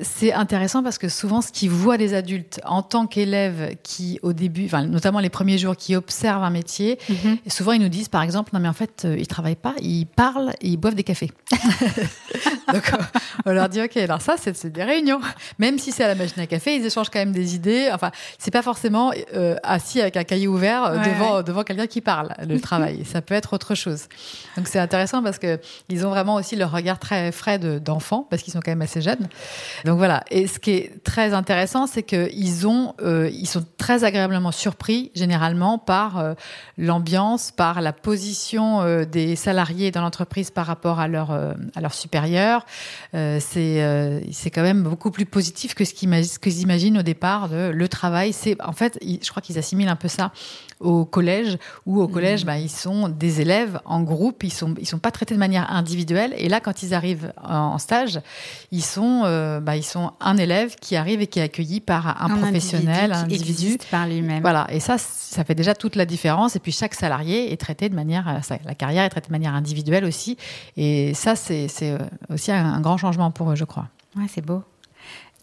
[0.02, 4.32] C'est intéressant parce que souvent, ce qu'ils voient des adultes en tant qu'élèves qui, au
[4.32, 7.38] début, enfin, notamment les premiers jours, qui observent un métier, mhm.
[7.44, 9.74] et souvent ils nous disent, par exemple, non mais en fait, euh, ils travaillent pas,
[9.80, 11.30] ils parlent et ils boivent des cafés.
[12.72, 12.90] Donc,
[13.44, 15.20] on leur dit, ok, alors ça, c'est des réunions.
[15.58, 17.90] Même si c'est à la machine à café, ils échangent quand même des idées.
[17.92, 22.00] Enfin, c'est pas forcément euh, assis avec un cahier ouvert euh, devant, devant quelqu'un qui
[22.00, 23.04] parle, le travail.
[23.04, 24.04] ça peut être autre chose.
[24.56, 28.42] Donc, c'est intéressant parce que ils ont vraiment aussi leur regard très frais d'enfants, parce
[28.42, 29.28] qu'ils sont quand même assez jeunes.
[29.84, 30.24] Donc voilà.
[30.30, 35.10] Et ce qui est très intéressant, c'est qu'ils ont, euh, ils sont très agréablement surpris,
[35.14, 36.34] généralement, par
[36.78, 42.64] l'ambiance, par la position des salariés dans l'entreprise par rapport à leur, à leur supérieur.
[43.12, 47.48] c'est euh, c'est quand même beaucoup plus positif que ce qu'ils imaginent au départ.
[47.48, 50.32] De, le travail, c'est en fait, je crois qu'ils assimilent un peu ça
[50.80, 52.46] au collège, où au collège, mmh.
[52.46, 55.70] bah, ils sont des élèves en groupe, ils sont ils sont pas traités de manière
[55.70, 56.34] individuelle.
[56.36, 58.20] Et là, quand ils arrivent en stage,
[58.70, 62.22] ils sont euh, bah, ils sont un élève qui arrive et qui est accueilli par
[62.22, 64.40] un, professionnel, un individu par lui-même.
[64.40, 64.68] Voilà.
[64.70, 66.54] Et ça, ça fait déjà toute la différence.
[66.54, 69.52] Et puis chaque salarié est traité de manière, euh, la carrière est traitée de manière
[69.52, 70.36] individuelle aussi.
[70.76, 71.66] Et ça, c'est
[72.30, 73.88] aussi un grand changement pour eux, je crois.
[74.16, 74.62] Ouais, c'est beau.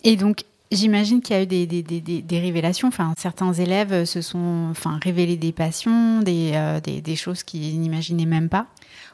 [0.06, 2.88] Et donc, j'imagine qu'il y a eu des, des, des, des, révélations.
[2.88, 8.26] Enfin, certains élèves se sont enfin, révélés des passions, des, euh, des choses qu'ils n'imaginaient
[8.26, 8.68] même pas.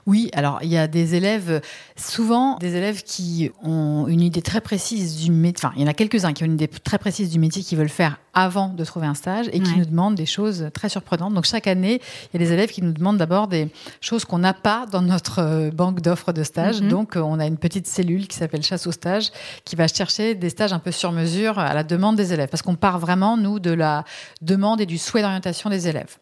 [0.08, 1.62] Oui, alors il y a des élèves,
[1.98, 5.66] souvent des élèves qui ont une idée très précise du métier.
[5.66, 7.78] Enfin, il y en a quelques-uns qui ont une idée très précise du métier qu'ils
[7.78, 11.34] veulent faire avant de trouver un stage et qui nous demandent des choses très surprenantes.
[11.34, 12.00] Donc chaque année,
[12.32, 13.68] il y a des élèves qui nous demandent d'abord des
[14.00, 16.80] choses qu'on n'a pas dans notre euh, banque d'offres de stage.
[16.80, 16.88] Mhm.
[16.88, 19.32] Donc euh, on a une petite cellule qui s'appelle chasse au stage
[19.66, 22.62] qui va chercher des stages un peu sur mesure à la demande des élèves parce
[22.62, 24.06] qu'on part vraiment nous de la
[24.44, 26.18] demande et du souhait d'orientation des élèves.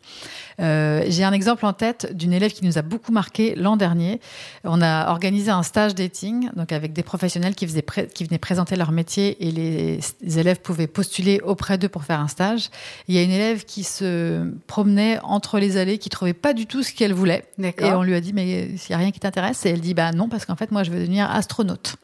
[0.61, 4.21] Euh, J'ai un exemple en tête d'une élève qui nous a beaucoup marqué l'an dernier.
[4.63, 8.77] On a organisé un stage dating, donc avec des professionnels qui, faisaient qui venaient présenter
[8.77, 9.99] leur métier et les,
[10.39, 12.69] élèves pouvaient postuler auprès d'eux pour faire un stage.
[13.07, 16.65] Il y a une élève qui se promenait entre les allées, qui trouvait pas du
[16.65, 17.45] tout ce qu'elle voulait.
[17.59, 19.65] Et on lui a dit, mais s'il n'y a rien qui t'intéresse?
[19.65, 21.95] Et elle dit, bah non, parce qu'en fait, moi, je veux devenir astronaute.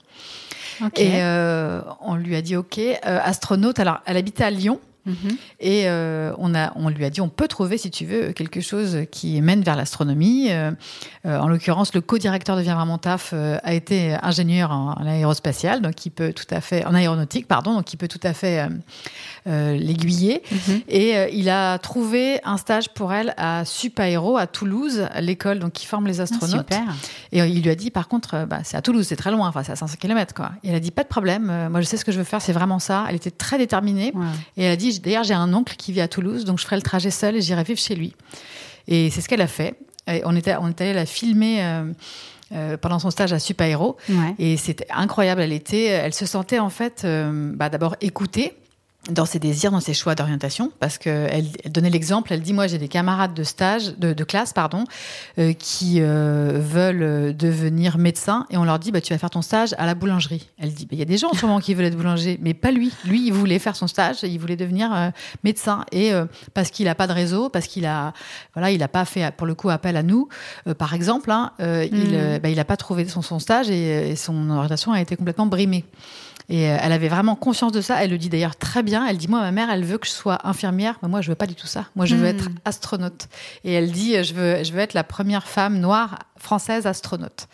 [0.95, 3.79] Et euh, on lui a dit, OK, euh, astronaute.
[3.79, 4.79] Alors, elle habitait à Lyon.
[5.05, 5.37] Mhm.
[5.59, 8.61] Et euh, on, a, on lui a dit, on peut trouver, si tu veux, quelque
[8.61, 10.47] chose qui mène vers l'astronomie.
[10.51, 10.71] Euh,
[11.25, 16.09] euh, en l'occurrence, le co-directeur de Viens Taf a été ingénieur en, aérospatial, donc il
[16.09, 18.67] peut tout à fait, en aéronautique, pardon, donc il peut tout à fait
[19.45, 20.41] l'aiguiller.
[20.51, 20.81] Mhm.
[20.87, 25.85] Et il a trouvé un stage pour elle à Supaéro, à Toulouse, l'école donc qui
[25.85, 26.71] forme les ah, astronautes.
[27.31, 29.63] Et il lui a dit, par contre, bah, c'est à Toulouse, c'est très loin, enfin
[29.63, 30.51] c'est à 500 km, quoi.
[30.63, 32.41] Et elle a dit, pas de problème, moi je sais ce que je veux faire,
[32.41, 33.05] c'est vraiment ça.
[33.09, 34.13] Elle était très déterminée.
[34.57, 36.75] Et elle a dit, d'ailleurs, j'ai un oncle qui vit à Toulouse, donc je ferai
[36.75, 38.13] le trajet seul et j'irai vivre chez lui.
[38.87, 39.75] Et c'est ce qu'elle a fait.
[40.07, 41.63] on était, on est allé la filmer.
[41.63, 41.85] Euh,
[42.53, 43.95] euh, pendant son stage à Supaéro
[44.37, 48.57] et c'était incroyable elle était elle se sentait en fait euh, bah, d'abord écoutée
[49.09, 52.67] dans ses désirs, dans ses choix d'orientation, parce qu'elle elle donnait l'exemple, elle dit, moi
[52.67, 54.83] j'ai des camarades de stage, de, de classe, pardon,
[55.39, 59.41] euh, qui euh, veulent devenir médecins, et on leur dit, bah, tu vas faire ton
[59.41, 60.47] stage à la boulangerie.
[60.59, 62.37] Elle dit, bah, il y a des gens en ce moment qui veulent être boulanger,
[62.43, 62.93] mais pas lui.
[63.05, 65.09] Lui, il voulait faire son stage, il voulait devenir euh,
[65.43, 66.11] médecin, et
[66.53, 68.13] parce qu'il n'a pas de réseau, parce qu'il a,
[68.53, 70.29] voilà, il n'a pas fait, pour le coup, appel à nous,
[70.77, 72.41] par exemple, hein, il n'a hmm.
[72.41, 75.85] bah, pas trouvé son, son stage, et, et son orientation a été complètement brimée.
[76.51, 78.03] Et euh, elle avait vraiment conscience de ça.
[78.03, 79.07] Elle le dit d'ailleurs très bien.
[79.07, 81.35] Elle dit moi ma mère elle veut que je sois infirmière, mais moi je veux
[81.35, 81.85] pas du tout ça.
[81.95, 82.35] Moi je veux hmm.
[82.35, 83.29] être astronaute.
[83.63, 87.47] Et elle dit je veux je veux être la première femme noire française astronaute.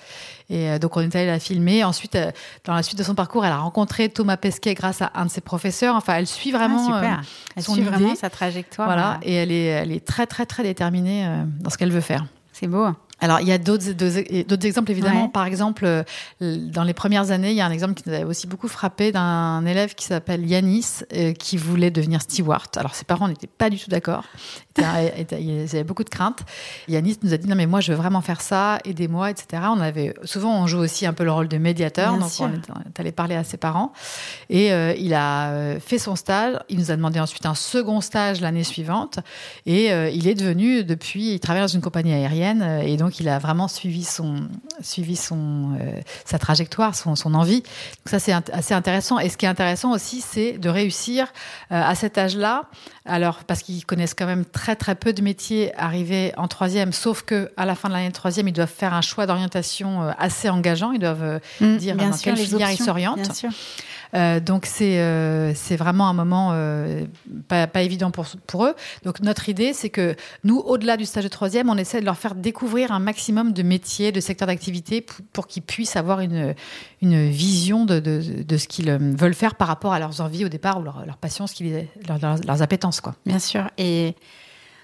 [0.49, 1.83] Et euh, donc on est allé la filmer.
[1.83, 2.31] Ensuite euh,
[2.65, 5.31] dans la suite de son parcours, elle a rencontré Thomas Pesquet grâce à un de
[5.31, 5.95] ses professeurs.
[5.95, 7.21] Enfin elle suit vraiment ah,
[7.55, 8.87] elle suit vraiment sa trajectoire.
[8.87, 9.19] Voilà.
[9.21, 11.29] Et elle est elle est très très très déterminée
[11.59, 12.25] dans ce qu'elle veut faire.
[12.51, 12.87] C'est beau.
[13.19, 15.27] Alors, il y a d'autres exemples, évidemment.
[15.27, 16.03] Par exemple, euh,
[16.39, 19.11] dans les premières années, il y a un exemple qui nous avait aussi beaucoup frappé
[19.11, 22.69] d'un élève qui s'appelle Yanis, euh, qui voulait devenir steward.
[22.77, 24.23] Alors, ses parents n'étaient pas du tout d'accord.
[24.77, 24.83] Il
[25.31, 26.41] y avait beaucoup de craintes.
[26.87, 29.63] Yanis nous a dit, non, mais moi, je veux vraiment faire ça, aidez-moi, etc.
[29.75, 32.17] On avait, souvent, on joue aussi un peu le rôle de médiateur.
[32.17, 33.93] donc, on est allé parler à ses parents.
[34.51, 36.57] Et euh, il a fait son stage.
[36.69, 39.17] Il nous a demandé ensuite un second stage l'année suivante.
[39.65, 42.81] Et il est devenu, depuis, il travaille dans une compagnie aérienne.
[42.83, 44.49] Et donc, donc il a vraiment suivi son,
[44.81, 47.61] suivi son, euh, sa trajectoire, son, son envie.
[47.61, 49.17] Donc ça c'est assez intéressant.
[49.17, 51.27] Et ce qui est intéressant aussi, c'est de réussir
[51.71, 52.63] euh, à cet âge-là.
[53.05, 57.21] Alors parce qu'ils connaissent quand même très très peu de métiers arrivés en troisième, sauf
[57.21, 60.11] que à la fin de l'année de troisième, ils doivent faire un choix d'orientation euh,
[60.19, 60.91] assez engageant.
[60.91, 63.45] Ils doivent mmh, dire dans quelle filière ils s'orientent.
[64.13, 67.05] Euh, donc c'est euh, c'est vraiment un moment euh,
[67.47, 68.75] pas, pas, évident pour, pour eux.
[69.03, 72.17] Donc notre idée, c'est que nous, au-delà du stage de troisième, on essaie de leur
[72.17, 76.55] faire découvrir un maximum de métiers, de secteurs d'activité pour, qu'ils puissent avoir une,
[77.01, 80.79] une vision de, de, ce qu'ils veulent faire par rapport à leurs envies au départ
[80.79, 81.63] ou leur, leur passion, ce
[82.07, 83.01] leurs, leurs appétences.
[83.01, 83.15] Quoi.
[83.25, 83.69] Bien sûr.
[83.77, 84.15] Et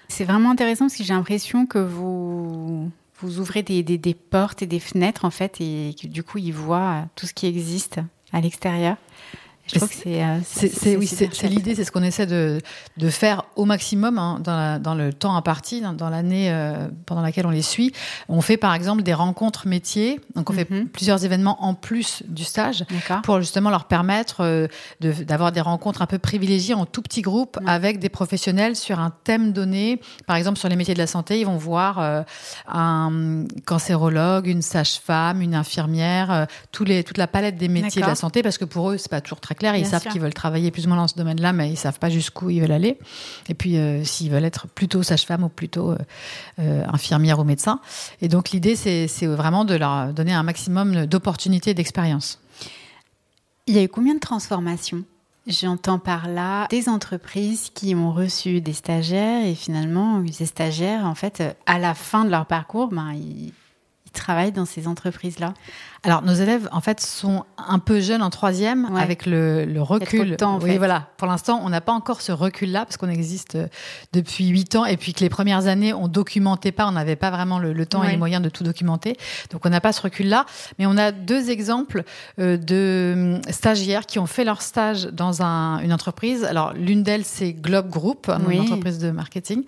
[0.08, 4.62] c'est vraiment intéressant parce que j'ai l'impression que vous vous ouvrez des, des, des, portes
[4.62, 8.00] et des fenêtres en fait et que du coup ils voient tout ce qui existe
[8.32, 8.96] à l'extérieur.
[9.66, 12.60] Je que c'est euh, c'est oui, c'est l'idée, c'est ce qu'on essaie de,
[12.96, 16.88] de faire au maximum hein, dans, la, dans le temps imparti, dans, dans l'année euh,
[17.06, 17.92] pendant laquelle on les suit.
[18.28, 20.66] On fait par exemple des rencontres métiers, donc on mm -hmm.
[20.66, 22.84] fait plusieurs événements en plus du stage
[23.22, 24.68] pour justement leur permettre euh,
[25.00, 28.98] d'avoir de, des rencontres un peu privilégiées en tout petit groupe avec des professionnels sur
[28.98, 30.00] un thème donné.
[30.26, 32.22] Par exemple, sur les métiers de la santé, ils vont voir euh,
[32.68, 38.06] un cancérologue, une sage-femme, une infirmière, euh, tous les, toute la palette des métiers de
[38.06, 40.34] la santé, parce que pour eux, c'est pas toujours très Ils Bien savent qu'ils veulent
[40.34, 42.98] travailler plus ou moins dans ce domaine-là, mais ils savent pas jusqu'où ils veulent aller.
[43.48, 45.98] Et puis, euh, s'ils veulent être plutôt sage-femme ou plutôt euh,
[46.58, 47.80] euh, infirmière ou médecin.
[48.20, 52.40] Et donc, l'idée, c'est vraiment de leur donner un maximum d'opportunités et d'expérience.
[53.66, 55.04] Il y a eu combien de transformations
[55.46, 61.14] J'entends par là des entreprises qui ont reçu des stagiaires et finalement, ces stagiaires, en
[61.14, 63.52] fait, à la fin de leur parcours, ben, ils,
[64.06, 65.52] ils travaillent dans ces entreprises-là?
[66.04, 69.00] Alors, nos élèves, en fait, sont un peu jeunes en troisième, ouais.
[69.00, 70.30] avec le, le recul.
[70.30, 70.78] De temps, en oui, fait.
[70.78, 71.08] voilà.
[71.16, 73.56] Pour l'instant, on n'a pas encore ce recul-là, parce qu'on existe
[74.12, 77.30] depuis huit ans, et puis que les premières années, on documentait pas, on n'avait pas
[77.30, 78.08] vraiment le, le temps ouais.
[78.08, 79.16] et les moyens de tout documenter.
[79.50, 80.46] Donc, on n'a pas ce recul-là.
[80.78, 82.04] Mais on a deux exemples
[82.38, 86.44] euh, de stagiaires qui ont fait leur stage dans un, une entreprise.
[86.44, 88.56] Alors, l'une d'elles, c'est Globe Group, oui.
[88.56, 89.64] une entreprise de marketing.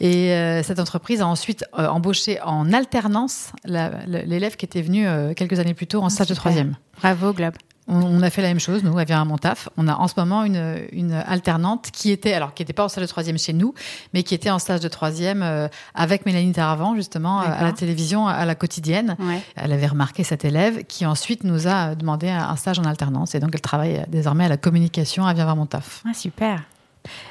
[0.00, 5.34] Et euh, cette entreprise a ensuite euh, embauché en alternance l'élève qui était venu euh,
[5.34, 6.76] quelques années plus tôt en stage de troisième.
[7.00, 7.54] Bravo, Globe.
[7.88, 9.68] On, on, a fait la même chose, nous, avec un Montaf.
[9.76, 12.88] On a en ce moment une, une alternante qui était, alors qui n'était pas en
[12.88, 13.74] stage de troisième chez nous,
[14.14, 18.28] mais qui était en stage de troisième euh, avec Mélanie Taravant, justement, à la télévision,
[18.28, 19.16] à la quotidienne.
[19.18, 19.42] Ouais.
[19.56, 23.34] Elle avait remarqué cette élève qui ensuite nous a demandé un stage en alternance.
[23.34, 26.04] Et donc, elle travaille désormais à la communication à Viens Montaf.
[26.08, 26.62] Ah, super.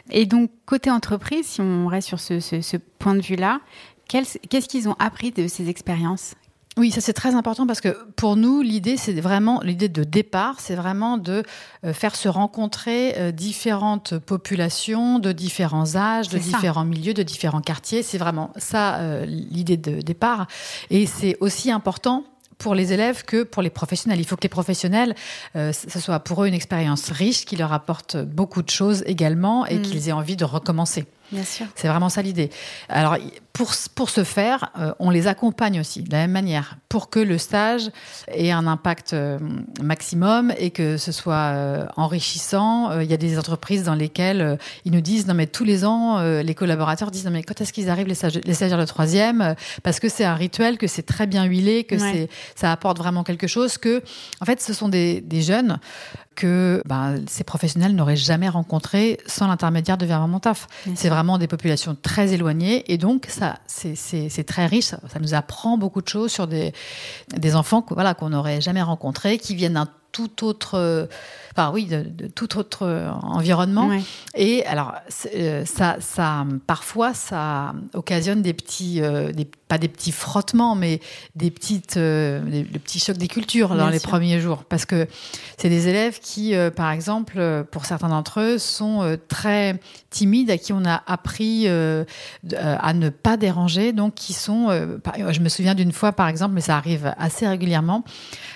[0.10, 3.62] Et donc, côté entreprise, si on reste sur ce, ce, ce point de vue-là,
[4.10, 6.34] qu'est-ce qu'ils ont appris de ces expériences?
[6.80, 10.56] Oui, ça c'est très important parce que pour nous, l'idée, c'est vraiment l'idée de départ,
[10.60, 11.44] c'est vraiment de
[11.86, 17.62] euh, faire se rencontrer euh, différentes populations de différents âges, de différents milieux, de différents
[17.62, 18.02] quartiers.
[18.02, 20.48] C'est vraiment ça euh, l'idée de départ.
[20.90, 22.24] Et c'est aussi important
[22.60, 24.20] pour les élèves que pour les professionnels.
[24.20, 25.16] Il faut que les professionnels,
[25.56, 29.66] euh, ce soit pour eux une expérience riche qui leur apporte beaucoup de choses également
[29.66, 29.82] et mmh.
[29.82, 31.06] qu'ils aient envie de recommencer.
[31.76, 32.50] C'est vraiment ça l'idée.
[32.90, 33.18] Alors,
[33.54, 37.20] pour, pour ce faire, euh, on les accompagne aussi de la même manière pour que
[37.20, 37.90] le stage
[38.30, 39.38] ait un impact euh,
[39.82, 43.00] maximum et que ce soit euh, enrichissant.
[43.00, 46.20] Il y a des entreprises dans lesquelles ils nous disent non mais tous les ans,
[46.22, 49.56] les collaborateurs disent non mais quand est-ce qu'ils arrivent les, stagiaires, les stagiaires de troisième?
[49.84, 52.12] Parce que c'est un rituel, que c'est très bien huilé, que ouais.
[52.12, 53.78] c'est ça apporte vraiment quelque chose.
[53.78, 54.02] Que
[54.42, 55.80] en fait, ce sont des, des jeunes
[56.40, 60.68] que ben, ces professionnels n'auraient jamais rencontré sans l'intermédiaire de Vers mon taf.
[60.96, 63.26] C'est vraiment des populations très éloignées et donc
[63.68, 64.86] c'est très riche.
[64.86, 66.74] Ça, nous apprend beaucoup de choses sur des,
[67.56, 71.08] enfants qu'on n'aurait jamais rencontrés, qui viennent d'un tout autre,
[71.60, 73.88] enfin oui, de, de tout autre environnement.
[73.88, 74.02] Ouais.
[74.36, 74.94] Et alors,
[75.36, 81.00] euh, ça, ça, parfois, ça occasionne des petits, euh, des, pas des petits frottements, mais
[81.36, 84.86] des petites, euh, des, des, petits chocs des cultures Bien dans les premiers jours, parce
[84.86, 85.08] que
[85.58, 89.80] c'est des élèves qui, euh, par exemple, euh, pour certains d'entre eux, sont euh, très
[90.10, 95.50] timides, à qui on a appris à ne pas déranger, donc qui sont, je me
[95.50, 98.04] souviens d'une fois, par exemple, mais ça arrive assez régulièrement,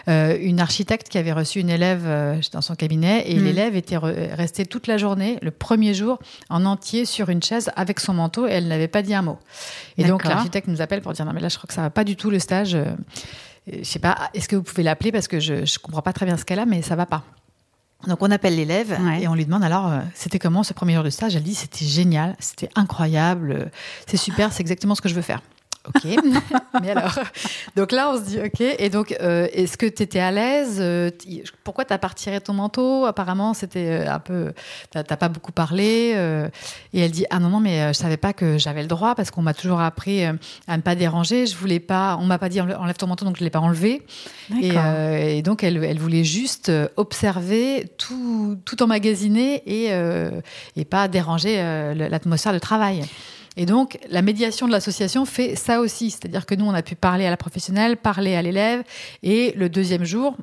[0.08, 3.44] une architecte qui avait reçu une élève dans son cabinet et mmh.
[3.44, 8.00] l'élève était restée toute la journée, le premier jour, en entier sur une chaise avec
[8.00, 9.40] son manteau et elle n'avait pas dit un mot.
[9.98, 11.90] Et donc l'architecte nous appelle pour dire non mais là je crois que ça va
[11.90, 12.78] pas du tout le stage.
[13.72, 16.26] Je sais pas, est-ce que vous pouvez l'appeler parce que je je comprends pas très
[16.26, 17.24] bien ce qu'elle a mais ça va pas.
[18.08, 19.24] Donc on appelle l'élève ouais.
[19.24, 21.36] et on lui demande alors c'était comment ce premier jour de stage?
[21.36, 23.72] Elle dit c'était génial, c'était incroyable,
[24.08, 25.42] c'est super, c'est exactement ce que je veux faire.
[25.88, 26.04] Ok.
[26.82, 27.20] Mais alors,
[27.76, 28.62] donc là, on se dit, ok.
[28.62, 31.12] Et donc, euh, est-ce que tu étais à l'aise euh,
[31.64, 33.06] Pourquoi tu as pas retiré ton manteau?
[33.06, 34.54] Apparemment, c'était euh, un peu.
[34.92, 36.14] Tu n'as pas beaucoup parlé.
[36.16, 36.48] Euh,
[36.94, 39.30] et elle dit, ah non, non, mais je savais pas que j'avais le droit parce
[39.30, 41.48] qu'on m'a toujours appris à ne pas déranger.
[41.48, 42.18] Je voulais pas.
[42.20, 44.04] On m'a pas dit enlève ton manteau, donc je l'ai pas enlevé.
[44.62, 44.76] Et,
[45.38, 49.92] et, donc, elle, elle, voulait juste observer, tout, tout emmagasiner et,
[50.78, 51.58] et pas déranger
[51.94, 53.04] l'atmosphère de travail.
[53.58, 56.12] Et donc, la médiation de l'association fait ça aussi.
[56.12, 58.84] C'est-à-dire que nous, on a pu parler à la professionnelle, parler à l'élève.
[59.22, 60.36] Et le deuxième jour,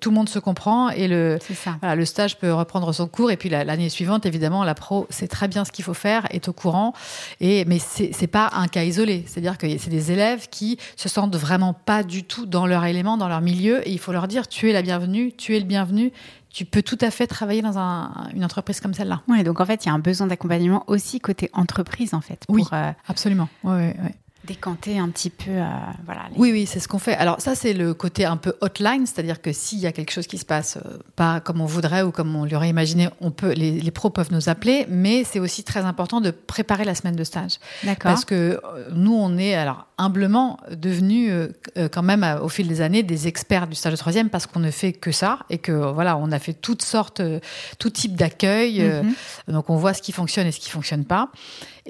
[0.00, 1.38] tout le monde se comprend et le,
[1.82, 3.30] voilà, stage peut reprendre son cours.
[3.30, 6.26] Et puis la- l'année suivante, évidemment, la pro sait très bien ce qu'il faut faire,
[6.30, 6.94] est au courant.
[7.40, 9.24] Et, mais c'est c'est pas un cas isolé.
[9.26, 13.16] C'est-à-dire que c'est des élèves qui se sentent vraiment pas du tout dans leur élément,
[13.18, 13.86] dans leur milieu.
[13.86, 16.12] Et il faut leur dire tu es la bienvenue, tu es le bienvenu.
[16.52, 19.22] Tu peux tout à fait travailler dans un- une entreprise comme celle-là.
[19.28, 22.44] Ouais, donc en fait, il y a un besoin d'accompagnement aussi côté entreprise, en fait,
[22.46, 22.64] pour Oui.
[22.72, 23.48] euh, Absolument.
[23.64, 24.14] Ouais, ouais, ouais.
[24.44, 25.66] décanter un petit peu, euh,
[26.06, 26.22] voilà.
[26.32, 27.14] les- Oui, oui, c'est ce qu'on fait.
[27.16, 30.26] Alors ça, c'est le côté un peu hotline, c'est-à-dire que s'il y a quelque chose
[30.26, 33.52] qui se passe euh, pas comme on voudrait ou comme on l'aurait imaginé, on peut,
[33.52, 37.16] les, les pros peuvent nous appeler, mais c'est aussi très important de préparer la semaine
[37.16, 37.58] de stage.
[37.84, 38.10] D'accord.
[38.10, 38.58] Parce que
[38.94, 43.02] nous, on est alors humblement devenus euh, euh, quand même euh, au fil des années
[43.02, 46.16] des experts du stage de troisième parce qu'on ne fait que ça et que voilà,
[46.16, 47.40] on a fait toutes sortes, euh,
[47.78, 48.82] tout type d'accueil.
[48.82, 49.14] Mhm.
[49.48, 51.30] donc on voit ce qui fonctionne et ce qui fonctionne pas.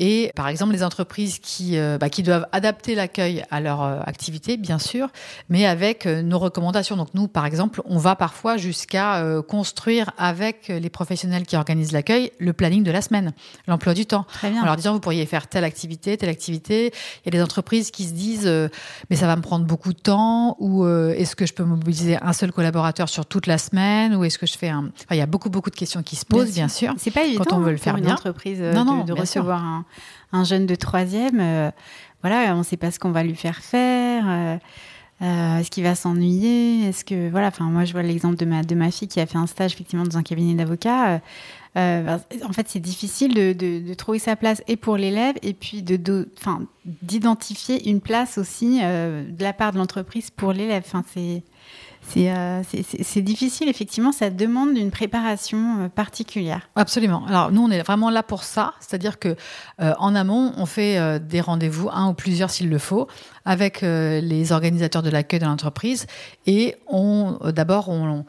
[0.01, 4.79] Et par exemple, les entreprises qui, bah, qui doivent adapter l'accueil à leur activité, bien
[4.79, 5.09] sûr,
[5.49, 6.97] mais avec nos recommandations.
[6.97, 12.31] Donc nous, par exemple, on va parfois jusqu'à construire avec les professionnels qui organisent l'accueil
[12.39, 13.33] le planning de la semaine,
[13.67, 14.25] l'emploi du temps.
[14.33, 14.63] Très bien.
[14.63, 16.93] En leur disant, vous pourriez faire telle activité, telle activité.
[17.25, 18.69] Il y a des entreprises qui se disent, euh,
[19.11, 22.17] mais ça va me prendre beaucoup de temps, ou euh, est-ce que je peux mobiliser
[22.23, 24.87] un seul collaborateur sur toute la semaine, ou est-ce que je fais un...
[24.97, 26.95] Enfin, il y a beaucoup, beaucoup de questions qui se posent, bien sûr.
[26.99, 29.13] C'est pas évident on veut le faire pour une entreprise euh, Non, de, non, de
[29.13, 29.21] sûr.
[29.21, 29.85] recevoir un,
[30.33, 31.41] un jeune de troisième.
[31.41, 31.71] euh,
[32.23, 34.25] voilà, on ne sait pas ce qu'on va lui faire faire.
[35.23, 38.63] euh, est-ce qu'il va s'ennuyer Est-ce que voilà, enfin moi je vois l'exemple de ma
[38.63, 41.21] de ma fille qui a fait un stage effectivement dans un cabinet d'avocat.
[41.79, 46.29] Euh, en fait, c'est difficile de, trouver sa place et pour l'élève et puis de,
[46.39, 50.83] enfin, d'identifier une place aussi euh, de la part de l'entreprise pour l'élève.
[50.87, 51.43] Enfin, c'est
[52.01, 52.63] c'est euh,
[53.17, 54.13] difficile effectivement.
[54.13, 56.69] Ça demande une préparation euh, particulière.
[56.75, 57.27] Absolument.
[57.27, 59.37] Alors nous, on est vraiment là pour ça, c'est-à-dire que
[59.79, 63.09] en amont, on fait des rendez-vous, un ou plusieurs s'il le faut,
[63.45, 66.07] avec les organisateurs de l'accueil de l'entreprise,
[66.47, 68.25] et on d'abord on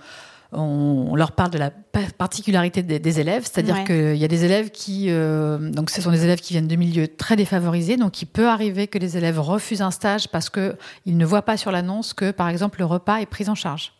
[0.51, 3.83] leur parle de la pa- particularité des, des élèves, c'est-à-dire Ouais.
[3.83, 6.75] qu'il y a des élèves qui, euh, donc ce sont des élèves qui viennent de
[6.75, 10.75] milieux très défavorisés, donc il peut arriver que les élèves refusent un stage parce que
[11.05, 13.93] ils ne voient pas sur l'annonce que, par exemple, le repas est pris en charge.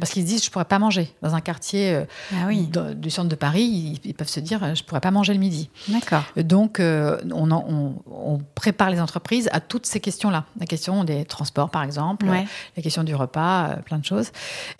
[0.00, 2.94] Parce qu'ils se disent, je pourrais pas manger dans un quartier euh, Ah oui, de-
[2.94, 5.38] du centre de Paris, ils, ils peuvent se dire euh, je pourrais pas manger le
[5.38, 5.70] midi.
[5.88, 6.22] d'accord.
[6.36, 11.04] Donc euh, on, en- on- on prépare les entreprises à toutes ces questions-là, la question
[11.04, 12.44] des transports par exemple, Ouais.
[12.76, 14.30] la question du repas, euh, plein de choses.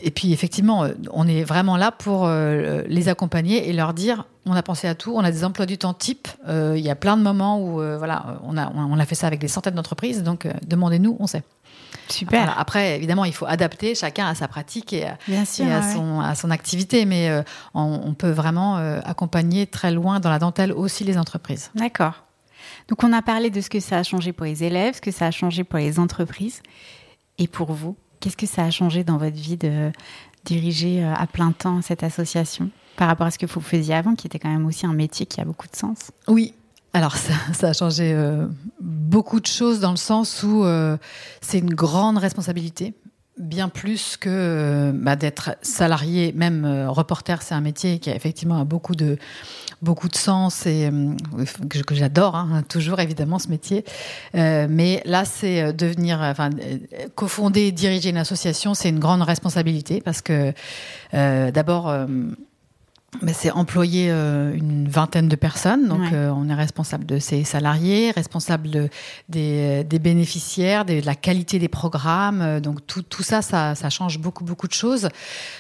[0.01, 4.25] Et puis effectivement, euh, on est vraiment là pour euh, les accompagner et leur dire
[4.47, 6.29] on a pensé à tout, on a des emplois du temps type.
[6.49, 9.15] euh, Il y a plein de moments où euh, voilà, on a on a fait
[9.15, 11.43] ça avec des centaines d'entreprises, donc euh, demandez-nous, on sait.
[12.09, 12.45] Super.
[12.45, 12.59] Voilà.
[12.59, 15.67] Après, évidemment, il faut adapter chacun à sa pratique et à, Bien sûr.
[15.67, 15.93] et à, ouais, ouais.
[15.93, 17.43] son, à son activité, mais euh,
[17.75, 21.71] on, on peut vraiment euh, accompagner très loin dans la dentelle aussi les entreprises.
[21.75, 22.25] D'accord.
[22.89, 25.11] Donc on a parlé de ce que ça a changé pour les élèves, ce que
[25.11, 26.63] ça a changé pour les entreprises.
[27.39, 29.91] Et pour vous, qu'est-ce que ça a changé dans votre vie de
[30.45, 34.15] diriger euh, à plein temps cette association par rapport à ce que vous faisiez avant,
[34.15, 36.11] qui était quand même aussi un métier qui a beaucoup de sens?
[36.29, 36.55] Oui.
[36.95, 37.35] Alors ça,
[37.69, 38.47] a changé euh,
[38.81, 40.97] beaucoup de choses dans le sens où euh,
[41.41, 42.95] c'est une grande responsabilité,
[43.37, 48.65] bien plus que euh, bah, d'être salarié, même reporter, c'est un métier qui a effectivement
[48.65, 49.19] beaucoup de
[49.83, 50.89] beaucoup de sens et
[51.69, 53.85] que, j'adore hein, toujours évidemment ce métier.
[54.33, 56.49] Mais là, c'est devenir, enfin,
[57.17, 60.53] cofonder diriger une association, c'est une grande responsabilité parce que
[61.13, 61.93] d'abord.
[63.23, 66.11] Mais c'est employer euh, une vingtaine de personnes, donc Ouais.
[66.15, 68.89] euh, on est responsable de ses salariés, responsable de-
[69.29, 73.91] des, des bénéficiaires, de la qualité des programmes, euh, donc tout, tout ça, ça, ça
[73.91, 75.09] change beaucoup beaucoup de choses.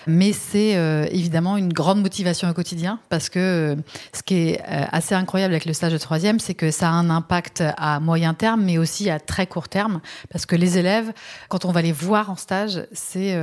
[0.07, 3.77] Mais c'est euh, évidemment une grande motivation au quotidien parce que
[4.13, 7.11] ce qui est assez incroyable avec le stage de troisième, c'est que ça a un
[7.11, 11.13] impact à moyen terme, mais aussi à très court terme, parce que les élèves,
[11.49, 13.37] quand on va les voir en stage, c'est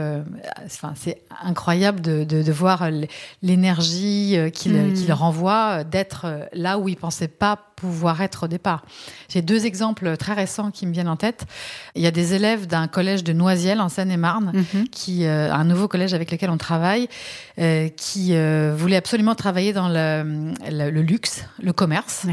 [0.66, 0.94] enfin,
[1.44, 2.90] incroyable de, voir
[3.42, 4.01] l'énergie
[4.38, 4.94] euh, qu'ils Mm.
[4.94, 8.86] qu'ils renvoient, euh, d'être euh, là où ils pensaient pas pouvoir être au départ.
[9.28, 11.46] J'ai deux exemples très récents qui me viennent en tête.
[11.96, 14.88] Il y a des élèves d'un collège de Noisiel en Seine-et-Marne Mhm.
[14.90, 17.08] qui euh, un nouveau collège avec lequel on travaille,
[17.58, 22.26] euh, qui euh, voulait absolument travailler dans le, le- le luxe, le commerce,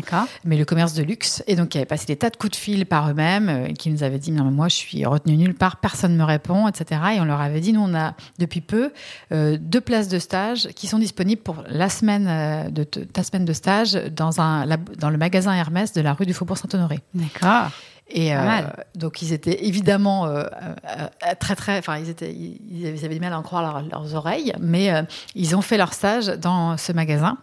[0.45, 1.43] mais le commerce de luxe.
[1.47, 3.89] Et donc, qui avait passé des tas de coups de fil par eux-mêmes, euh, qui
[3.91, 6.69] nous avaient dit non, mais moi, je suis retenu nulle part, personne ne me répond,
[6.69, 7.01] etc.
[7.17, 8.91] Et on leur avait dit nous, on a depuis peu
[9.31, 13.93] deux places de stage qui sont disponibles pour la semaine de ta semaine de stage
[13.95, 14.67] dans un
[14.99, 17.01] dans le magasin Hermès de la rue du Faubourg Saint-Honoré.
[17.14, 17.70] D'accord.
[18.11, 18.62] Et euh,
[18.94, 23.35] donc ils étaient évidemment euh, euh, très très, enfin ils étaient, ils avaient, du mal
[23.35, 24.90] à en croire leur- leurs oreilles, mais
[25.35, 27.37] ils ont fait leur stage dans ce magasin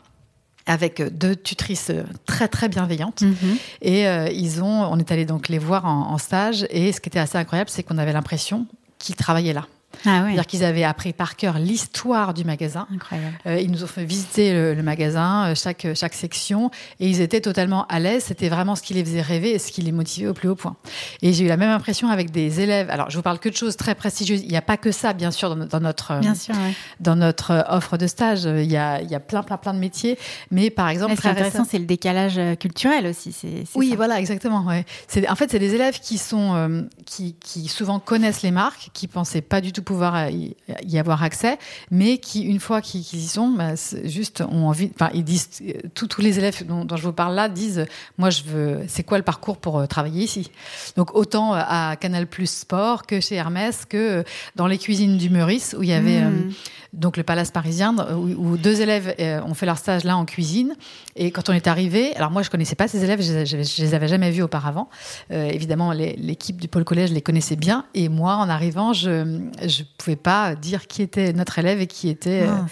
[0.66, 1.92] avec deux tutrices
[2.26, 3.58] très très bienveillantes Mhm.
[3.84, 7.10] et ils ont, on est allé donc les voir en, en stage et ce qui
[7.10, 8.66] était assez incroyable, c'est qu'on avait l'impression
[8.98, 9.68] qu'ils travaillaient là.
[10.06, 12.88] Ah C'est-à-dire qu'ils avaient appris par cœur l'histoire du magasin.
[12.94, 13.38] Incroyable.
[13.46, 17.42] Euh, ils nous ont fait visiter le, magasin, euh, chaque, chaque section, et ils étaient
[17.42, 18.26] totalement à l'aise.
[18.26, 20.56] C'était vraiment ce qui les faisait rêver et ce qui les motivait au plus haut
[20.56, 20.76] point.
[21.22, 22.90] Et j'ai eu la même impression avec des élèves.
[22.90, 24.42] Alors, je vous parle que de choses très prestigieuses.
[24.42, 26.56] Il n'y a pas que ça, bien sûr, dans, notre, bien sûr,
[27.00, 28.44] dans notre offre de stage.
[28.44, 30.18] Il y a, il y a plein, plein, plein de métiers.
[30.52, 33.36] Mais par exemple, qui est intéressant, c'est le décalage culturel aussi.
[33.76, 34.64] Oui, voilà, exactement.
[34.66, 34.86] Ouais.
[35.30, 39.42] En fait, c'est des élèves qui sont, qui, qui souvent connaissent les marques, qui pensaient
[39.42, 41.58] pas du tout pouvoir y, avoir accès,
[41.92, 44.92] mais qui, une fois qu'ils y sont, bah, juste ont envie.
[44.96, 45.62] Enfin, ils disent
[45.94, 47.86] tous les élèves dont, je vous parle là disent,
[48.18, 48.80] moi, je veux.
[48.88, 50.52] C'est quoi le parcours pour euh, travailler ici?
[50.98, 54.24] Donc autant euh, à Canal Plus Sport que chez Hermès que euh,
[54.56, 56.52] dans les cuisines du Meurice où il y avait mmh
[56.96, 60.76] donc le Palace parisien, où, deux élèves euh, ont fait leur stage là en cuisine.
[61.16, 63.94] Et quand on est arrivé, alors moi je connaissais pas ces élèves, je, je, les
[63.94, 64.90] avais jamais vus auparavant.
[65.32, 67.86] Euh, évidemment, l'équipe du pôle collège les connaissait bien.
[67.94, 72.10] Et moi, en arrivant, je ne pouvais pas dire qui était notre élève et qui
[72.10, 72.66] était ah,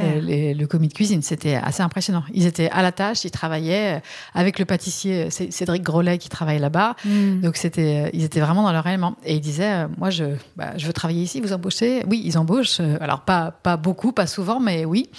[0.00, 1.22] euh, le commis de cuisine.
[1.22, 2.24] C'était assez impressionnant.
[2.34, 4.02] Ils étaient à la tâche, ils travaillaient
[4.34, 6.96] avec le pâtissier Cédric Grolet qui travaille là-bas.
[7.04, 7.40] Hmm.
[7.40, 9.16] Donc c'était, ils étaient vraiment dans leur élément.
[9.24, 10.24] Et ils disaient, moi je,
[10.56, 12.04] bah, je veux travailler ici, vous embauchez?
[12.08, 12.80] Oui, ils embauchent.
[13.00, 15.10] Alors pas, pas beaucoup, pas souvent, mais oui.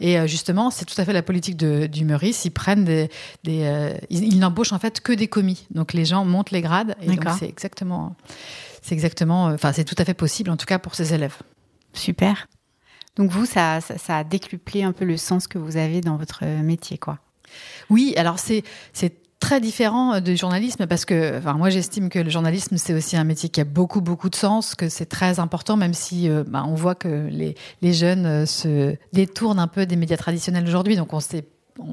[0.00, 2.44] Et euh, justement, c'est tout à fait la politique de, du Meurice.
[2.44, 3.08] Ils prennent des,
[3.48, 5.66] euh, ils, n'embauchent en fait que des commis.
[5.70, 6.96] Donc les gens montent les grades.
[7.02, 8.16] Et donc c'est exactement,
[8.82, 11.36] c'est exactement, enfin c'est tout à fait possible en tout cas pour ces élèves.
[11.92, 12.46] Super.
[13.16, 16.44] Donc vous, ça, ça, a décuplé un peu le sens que vous avez dans votre
[16.44, 17.18] métier, quoi.
[17.88, 22.18] Oui, alors c'est c'est très différent euh, du journalisme parce que, enfin, moi, j'estime que
[22.18, 25.38] le journalisme, c'est aussi un métier qui a beaucoup, beaucoup de sens, que c'est très
[25.40, 29.68] important, même si euh, bah, on voit que les, les jeunes euh, se détournent un
[29.68, 30.96] peu des médias traditionnels aujourd'hui.
[30.96, 31.46] Donc, on sait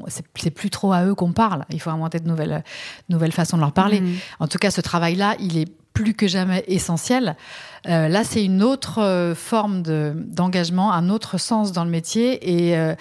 [0.07, 1.65] c'est plus trop à eux qu'on parle.
[1.69, 2.63] Il faut inventer de nouvelles,
[3.09, 3.99] nouvelles façons de leur parler.
[3.99, 4.13] Mmh.
[4.39, 7.35] En tout cas, ce travail-là, il est plus que jamais essentiel.
[7.83, 12.95] là, c'est une autre forme d'engagement, un autre sens dans le métier et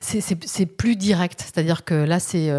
[0.00, 1.40] c'est plus direct.
[1.40, 2.52] C'est-à-dire que là, c'est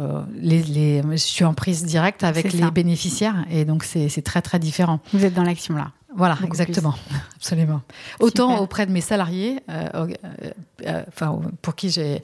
[0.00, 4.58] euh, les, je suis en prise directe avec les bénéficiaires et donc c'est très très
[4.58, 5.00] différent.
[5.12, 5.92] Vous êtes dans l'action là.
[6.16, 6.94] Voilà, exactement,
[7.36, 7.82] absolument.
[8.18, 10.08] Autant auprès de mes salariés, euh,
[10.86, 12.20] euh, enfin pour qui j'ai,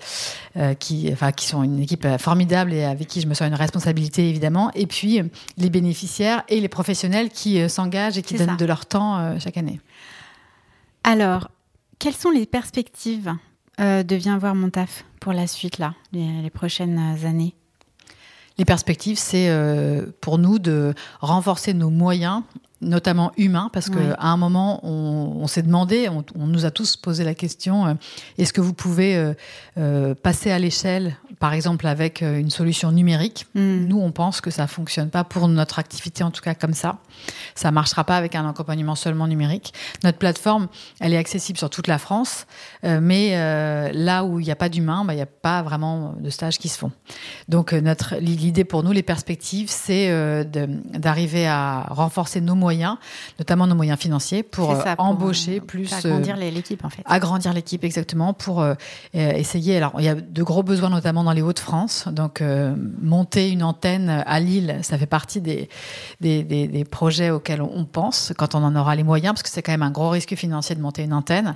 [0.80, 4.28] qui, enfin qui sont une équipe formidable et avec qui je me sens une responsabilité
[4.28, 5.20] évidemment, et puis
[5.56, 9.80] les bénéficiaires et les professionnels qui s'engagent et qui donnent de leur temps chaque année.
[11.04, 11.48] Alors,
[12.00, 13.32] quelles sont les perspectives
[13.78, 17.54] de Viens voir mon taf pour la suite là, les prochaines années?
[18.58, 22.42] Les perspectives, c'est euh, pour nous de renforcer nos moyens
[22.82, 27.34] notamment humains, parce qu'à un moment, on, s'est demandé, on, nous a tous posé la
[27.34, 27.94] question, euh,
[28.36, 29.34] est-ce que vous pouvez
[29.78, 33.46] euh, passer à l'échelle par exemple avec euh, une solution numérique.
[33.54, 33.86] Hmm.
[33.86, 36.98] Nous, on pense que ça fonctionne pas pour notre activité, en tout cas comme ça.
[37.54, 39.74] Ça marchera pas avec un accompagnement seulement numérique.
[40.04, 40.68] Notre plateforme,
[41.00, 42.46] elle est accessible sur toute la France,
[42.84, 45.62] euh, mais euh, là où il n'y a pas d'humain, bah, il n'y a pas
[45.62, 46.92] vraiment de stages qui se font.
[47.48, 52.96] Donc notre l'idée pour nous, les perspectives, c'est d'arriver à renforcer nos moyens,
[53.38, 57.02] notamment nos moyens financiers, pour, embaucher plus, agrandir l'équipe en fait.
[57.04, 58.64] Agrandir l'équipe exactement pour
[59.12, 59.76] essayer.
[59.76, 62.08] Alors il y a de gros besoins notamment dans les Hauts-de-France.
[62.10, 65.68] Donc, euh, monter une antenne à Lille, ça fait partie des,
[66.20, 69.60] des, des, projets auxquels on pense quand on en aura les moyens, parce que c'est
[69.60, 71.52] quand même un gros risque financier de monter une antenne.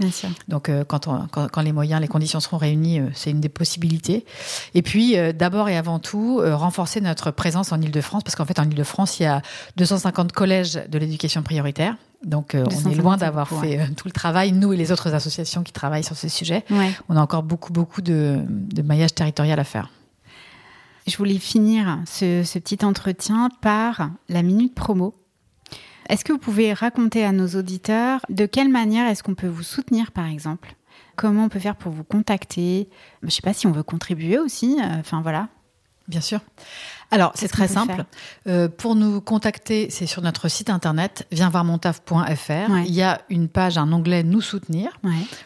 [0.49, 3.49] Donc, euh, quand, on, quand, les moyens, les conditions seront réunies, euh, c'est une des
[3.49, 4.27] possibilités.
[4.75, 8.65] Et puis, d'abord et avant tout, renforcer notre présence en Ile-de-France, parce qu'en fait, en
[8.65, 9.41] Ile-de-France, il y a
[9.77, 11.97] 250 collèges de l'éducation prioritaire.
[12.25, 15.73] Donc, on est loin d'avoir fait tout le travail, nous et les autres associations qui
[15.73, 16.65] travaillent sur ces sujets.
[17.09, 19.91] On a encore beaucoup, beaucoup de, de maillage territorial à faire.
[21.07, 25.15] Je voulais finir ce, petit entretien par la minute promo.
[26.09, 29.63] Est-ce que vous pouvez raconter à nos auditeurs de quelle manière est-ce qu'on peut vous
[29.63, 30.75] soutenir, par exemple?
[31.17, 32.89] Comment on peut faire pour vous contacter?
[33.23, 34.79] Je ne sais pas si on veut contribuer aussi.
[34.81, 35.49] Euh, enfin, voilà.
[36.11, 36.41] Bien sûr.
[37.13, 38.05] Alors, c'est très simple.
[38.47, 42.77] Euh, pour nous contacter, c'est sur notre site internet, viensvoirmontaf.fr.
[42.85, 44.99] Il y a une page, un onglet Nous soutenir.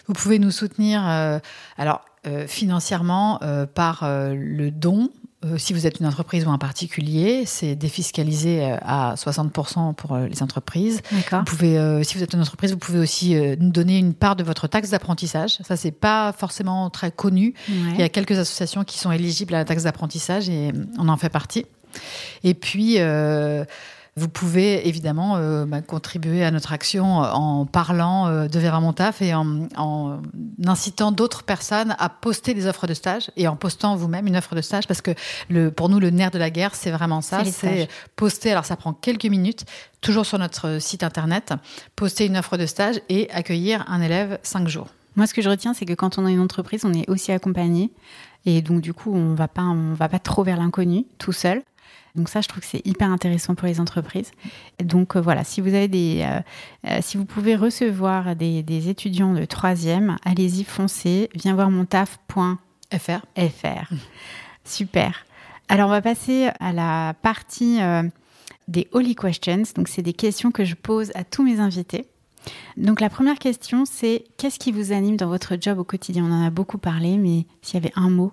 [0.06, 1.38] Vous pouvez nous soutenir, euh,
[1.78, 2.04] alors,
[2.46, 3.38] financièrement,
[3.74, 5.10] par le don
[5.44, 10.12] euh, si vous êtes une entreprise ou un particulier, c'est défiscalisé euh, à 60% pour
[10.12, 11.02] euh, les entreprises.
[11.10, 14.44] Vous pouvez, si vous êtes une entreprise, vous pouvez aussi nous donner une part de
[14.44, 15.58] votre taxe d'apprentissage.
[15.62, 17.54] Ça, c'est pas forcément très connu.
[17.68, 21.16] Il y a quelques associations qui sont éligibles à la taxe d'apprentissage et on en
[21.16, 21.66] fait partie.
[22.42, 22.98] Et puis,
[24.16, 29.20] Vous pouvez évidemment euh, bah, contribuer à notre action en parlant euh, de Vera Montaf
[29.22, 30.20] et en, en
[30.64, 34.54] incitant d'autres personnes à poster des offres de stage et en postant vous-même une offre
[34.54, 35.10] de stage parce que
[35.48, 37.44] le, pour nous, le nerf de la guerre, c'est vraiment ça.
[37.44, 39.64] C'est poster, alors ça prend quelques minutes,
[40.00, 41.52] toujours sur notre site internet,
[41.96, 44.88] poster une offre de stage et accueillir un élève cinq jours.
[45.16, 47.32] Moi, ce que je retiens, c'est que quand on a une entreprise, on est aussi
[47.32, 47.90] accompagné.
[48.46, 51.62] Et donc, du coup, on va pas, on va pas trop vers l'inconnu, tout seul.
[52.14, 54.30] Donc ça, je trouve que c'est hyper intéressant pour les entreprises.
[54.78, 56.40] Et donc euh, voilà, si vous avez des, euh,
[56.88, 61.84] euh, si vous pouvez recevoir des, des étudiants de troisième, allez-y, foncez, viens voir mon
[61.84, 62.56] taf.fr.
[62.92, 63.94] FR.
[64.64, 65.26] Super.
[65.68, 67.80] Alors on va passer à la partie
[68.68, 69.64] des Holy Questions.
[69.74, 72.06] Donc c'est des questions que je pose à tous mes invités.
[72.76, 76.24] Donc la première question, c'est qu'est-ce qui vous anime dans votre job au quotidien?
[76.24, 78.32] On en a beaucoup parlé, mais s'il y avait un mot.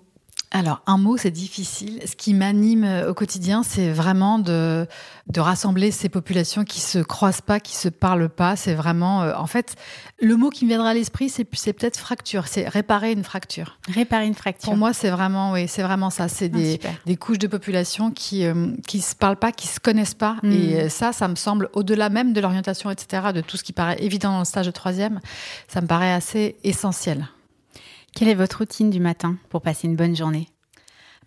[0.51, 2.01] Alors, un mot, c'est difficile.
[2.05, 4.85] Ce qui m'anime euh, au quotidien, c'est vraiment de,
[5.27, 8.55] de rassembler ces populations qui se croisent pas, qui se parlent pas.
[8.55, 9.75] C'est vraiment, euh, en fait,
[10.21, 12.47] le mot qui me viendra à l'esprit, c'est, peut-être fracture.
[12.47, 13.79] C'est réparer une fracture.
[13.87, 14.65] Réparer une fracture.
[14.65, 16.27] Pour moi, c'est vraiment, oui, c'est vraiment ça.
[16.27, 19.79] C'est Ah, des, des couches de population qui euh, qui se parlent pas, qui se
[19.79, 20.37] connaissent pas.
[20.43, 20.51] Mm.
[20.51, 23.73] Et euh, ça, ça me semble au-delà même de l'orientation, etc., de tout ce qui
[23.73, 25.19] paraît évident dans le stage de troisième,
[25.67, 27.27] ça me paraît assez essentiel.
[28.15, 30.47] Quelle est votre routine du matin pour passer une bonne journée?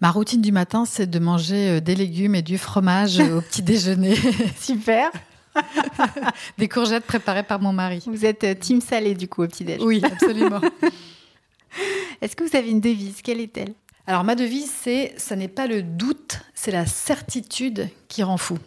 [0.00, 3.62] Ma routine du matin, c'est de manger euh, des légumes et du fromage au petit
[3.62, 4.16] déjeuner,
[4.58, 5.10] Super.
[6.58, 8.02] des courgettes préparées par mon mari.
[8.06, 9.80] Vous êtes euh, team salé du coup au petit déj.
[9.82, 10.60] Oui, absolument.
[12.20, 13.22] Est-ce que vous avez une devise?
[13.22, 13.74] Quelle est-elle?
[14.06, 18.58] Alors ma devise, c'est ça n'est pas le doute, c'est la certitude qui rend fou.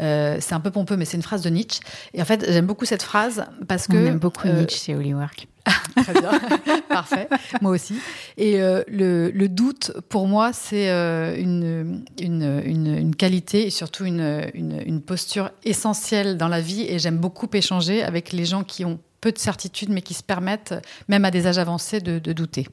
[0.00, 1.80] Euh, c'est un peu pompeux, mais c'est une phrase de Nietzsche.
[2.14, 4.94] Et en fait, j'aime beaucoup cette phrase parce que On aime beaucoup euh, Nietzsche chez
[4.94, 5.46] Holywork.
[5.96, 6.30] Très bien,
[6.88, 7.28] parfait.
[7.60, 7.94] Moi aussi.
[8.36, 13.70] Et euh, le, le doute, pour moi, c'est euh, une, une, une, une qualité et
[13.70, 16.82] surtout une, posture essentielle dans la vie.
[16.88, 20.22] Et j'aime beaucoup échanger avec les gens qui ont peu de certitude, mais qui se
[20.22, 20.74] permettent,
[21.08, 22.66] même à des âges avancés, de, de douter.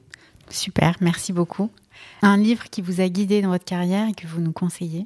[0.49, 1.69] Super, merci beaucoup.
[2.21, 5.05] Un livre qui vous a guidé dans votre carrière et que vous nous conseillez?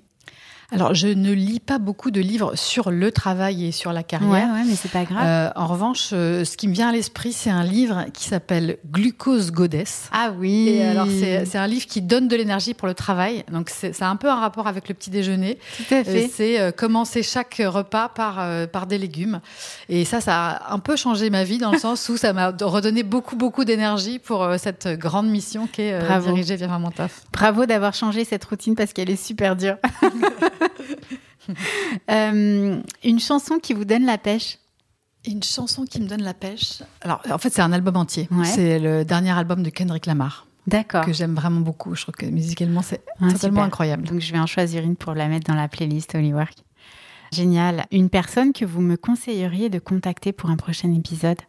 [0.73, 4.29] Alors, je ne lis pas beaucoup de livres sur le travail et sur la carrière.
[4.29, 5.23] Ouais, ouais, mais c'est pas grave.
[5.23, 8.77] Euh, en revanche, euh, ce qui me vient à l'esprit, c'est un livre qui s'appelle
[8.91, 10.09] Glucose Goddess.
[10.11, 10.69] ah oui.
[10.69, 13.43] Et alors, c'est c'est un livre qui donne de l'énergie pour le travail.
[13.51, 15.59] Donc, c'est c'est un peu un rapport avec le petit déjeuner.
[15.77, 16.29] tout à Euh, fait.
[16.33, 19.41] C'est euh, commencer chaque repas par, euh, par des légumes.
[19.89, 22.49] Et ça, ça a un peu changé ma vie dans le sens où ça m'a
[22.61, 26.89] redonné beaucoup, beaucoup d'énergie pour euh, cette grande mission qui est euh, dirigée vers mon
[26.91, 27.21] taf.
[27.31, 29.75] Bravo d'avoir changé cette routine parce qu'elle est super dure.
[32.09, 34.59] Euh, une chanson qui vous donne la pêche.
[35.27, 36.81] Une chanson qui me donne la pêche.
[37.01, 38.29] Alors, en fait, c'est un album entier.
[38.31, 38.45] Ouais.
[38.45, 41.05] C'est le dernier album de Kendrick Lamar D'accord.
[41.05, 41.95] que j'aime vraiment beaucoup.
[41.95, 43.63] Je trouve que musicalement, c'est Ah, totalement super.
[43.63, 44.03] incroyable.
[44.07, 46.55] Donc je vais en choisir une pour la mettre dans la playlist Holywork.
[47.33, 47.85] Génial.
[47.91, 51.39] Une personne que vous me conseilleriez de contacter pour un prochain épisode?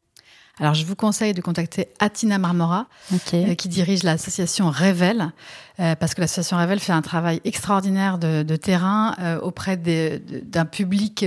[0.60, 2.86] Alors, je vous conseille de contacter Atina Marmora,
[3.32, 5.32] euh, qui dirige l'association Révèle,
[5.80, 10.64] euh, parce que l'association Révèle fait un travail extraordinaire de, de terrain euh, auprès d'un
[10.64, 11.24] public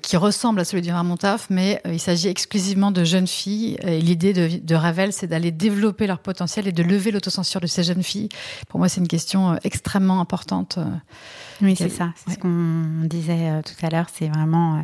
[0.00, 3.76] qui ressemble à celui du Ramontaf, mais il s'agit exclusivement de jeunes filles.
[3.82, 7.66] Et l'idée de, de Révèle, c'est d'aller développer leur potentiel et de lever l'autocensure de
[7.66, 8.30] ces jeunes filles.
[8.68, 10.78] Pour moi, c'est une question extrêmement importante.
[11.62, 12.12] Oui, c'est ça.
[12.16, 12.34] C'est ouais.
[12.34, 14.06] ce qu'on disait euh, tout à l'heure.
[14.12, 14.82] C'est vraiment, euh,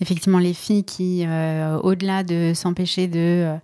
[0.00, 3.58] effectivement, les filles qui, euh, au-delà de s'empêcher de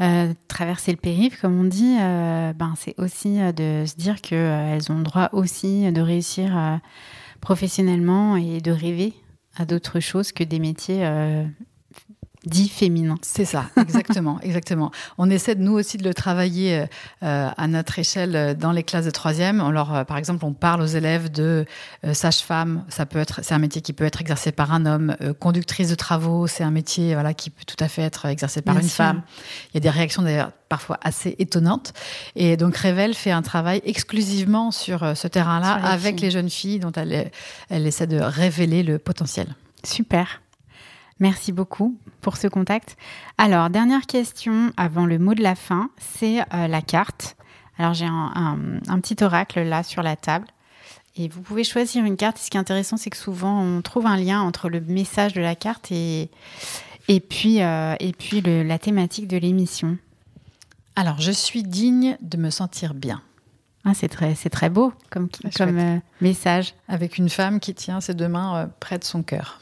[0.00, 4.20] euh, traverser le périph', comme on dit, euh, ben, c'est aussi euh, de se dire
[4.20, 6.80] qu'elles ont le droit aussi de réussir
[7.40, 9.12] professionnellement et de rêver
[9.56, 11.06] à d'autres choses que des métiers
[12.46, 13.16] dits féminins.
[13.22, 14.90] C'est ça, exactement, exactement.
[15.18, 16.84] On essaie de nous aussi de le travailler
[17.22, 19.60] euh, à notre échelle euh, dans les classes de troisième.
[19.60, 21.64] On leur, euh, par exemple, on parle aux élèves de
[22.04, 22.84] euh, sage-femme.
[22.88, 25.16] Ça peut être, c'est un métier qui peut être exercé par un homme.
[25.40, 28.74] Conductrice de travaux, c'est un métier, voilà, qui peut tout à fait être exercé par
[28.74, 28.96] Bien une sûr.
[28.96, 29.22] femme.
[29.72, 31.92] Il y a des réactions d'ailleurs parfois assez étonnantes.
[32.36, 36.24] Et donc Révèle fait un travail exclusivement sur ce terrain-là avec filles.
[36.26, 37.30] les jeunes filles dont elle,
[37.70, 39.54] elle essaie de révéler le potentiel.
[39.84, 40.40] Super.
[41.20, 42.96] Merci beaucoup pour ce contact.
[43.38, 47.36] Alors, dernière question avant le mot de la fin, c'est euh, la carte.
[47.78, 50.46] Alors, j'ai un, un- un petit oracle là sur la table.
[51.16, 52.38] Et vous pouvez choisir une carte.
[52.38, 55.32] Et ce qui est intéressant, c'est que souvent, on trouve un lien entre le message
[55.32, 56.28] de la carte et,
[57.06, 59.96] et puis, euh, et puis le- la thématique de l'émission.
[60.96, 63.22] Alors, je suis digne de me sentir bien.
[63.84, 68.00] Ah, c'est très, c'est très beau comme, comme euh, message avec une femme qui tient
[68.00, 69.60] ses deux mains près de son cœur.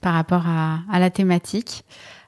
[0.00, 1.84] Par rapport à, à la thématique.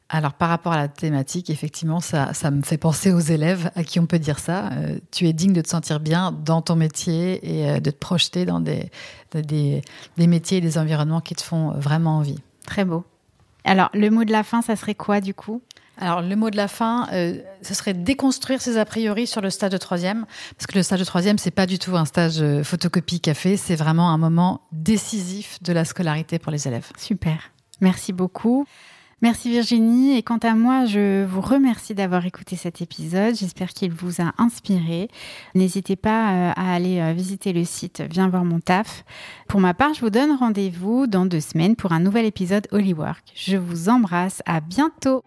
[0.09, 3.83] alors par rapport à la thématique, effectivement, ça, ça me fait penser aux élèves à
[3.83, 4.71] qui on peut dire ça.
[4.73, 7.97] Euh, tu es digne de te sentir bien dans ton métier et euh, de te
[7.97, 8.91] projeter dans des,
[9.33, 9.83] des,
[10.19, 12.39] des, métiers et des environnements qui te font vraiment envie.
[12.67, 13.05] Très beau.
[13.65, 15.63] Alors le mot de la fin, ça serait quoi du coup?
[15.99, 19.51] Alors, le mot de la fin, euh, ce serait déconstruire ses a priori sur le
[19.51, 20.25] stage de troisième,
[20.57, 23.77] parce que le stage de troisième, c'est pas du tout un stage photocopie café, c'est
[23.77, 26.91] vraiment un moment décisif de la scolarité pour les élèves.
[26.97, 27.53] Super.
[27.83, 28.65] Merci beaucoup.
[29.23, 30.17] Merci Virginie.
[30.17, 33.37] Et quant à moi, je vous remercie d'avoir écouté cet épisode.
[33.37, 35.09] J'espère qu'il vous a inspiré.
[35.55, 39.05] N'hésitez pas euh, à aller euh, visiter le site Viens voir mon taf.
[39.49, 43.33] Pour ma part, je vous donne rendez-vous dans deux semaines pour un nouvel épisode Holywork.
[43.37, 44.43] Je vous embrasse.
[44.45, 45.23] À bientôt.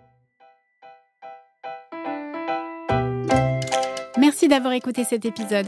[4.17, 5.67] Merci d'avoir écouté cet épisode.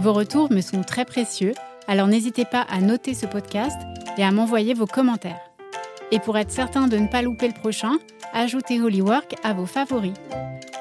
[0.00, 1.52] Vos retours me sont très précieux,
[1.88, 3.76] alors n'hésitez pas à noter ce podcast
[4.16, 5.51] et à m'envoyer vos commentaires.
[6.12, 7.98] Et pour être certain de ne pas louper le prochain,
[8.34, 10.12] ajoutez Holywork à vos favoris.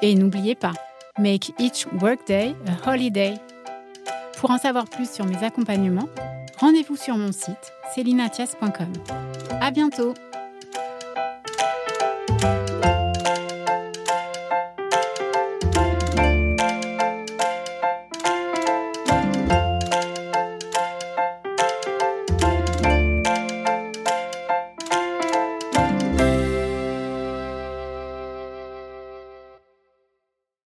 [0.01, 0.73] Et n'oubliez pas,
[1.17, 3.35] make each workday a holiday.
[4.37, 6.09] Pour en savoir plus sur mes accompagnements,
[6.59, 8.91] rendez-vous sur mon site celinatias.com.
[9.61, 10.13] À bientôt!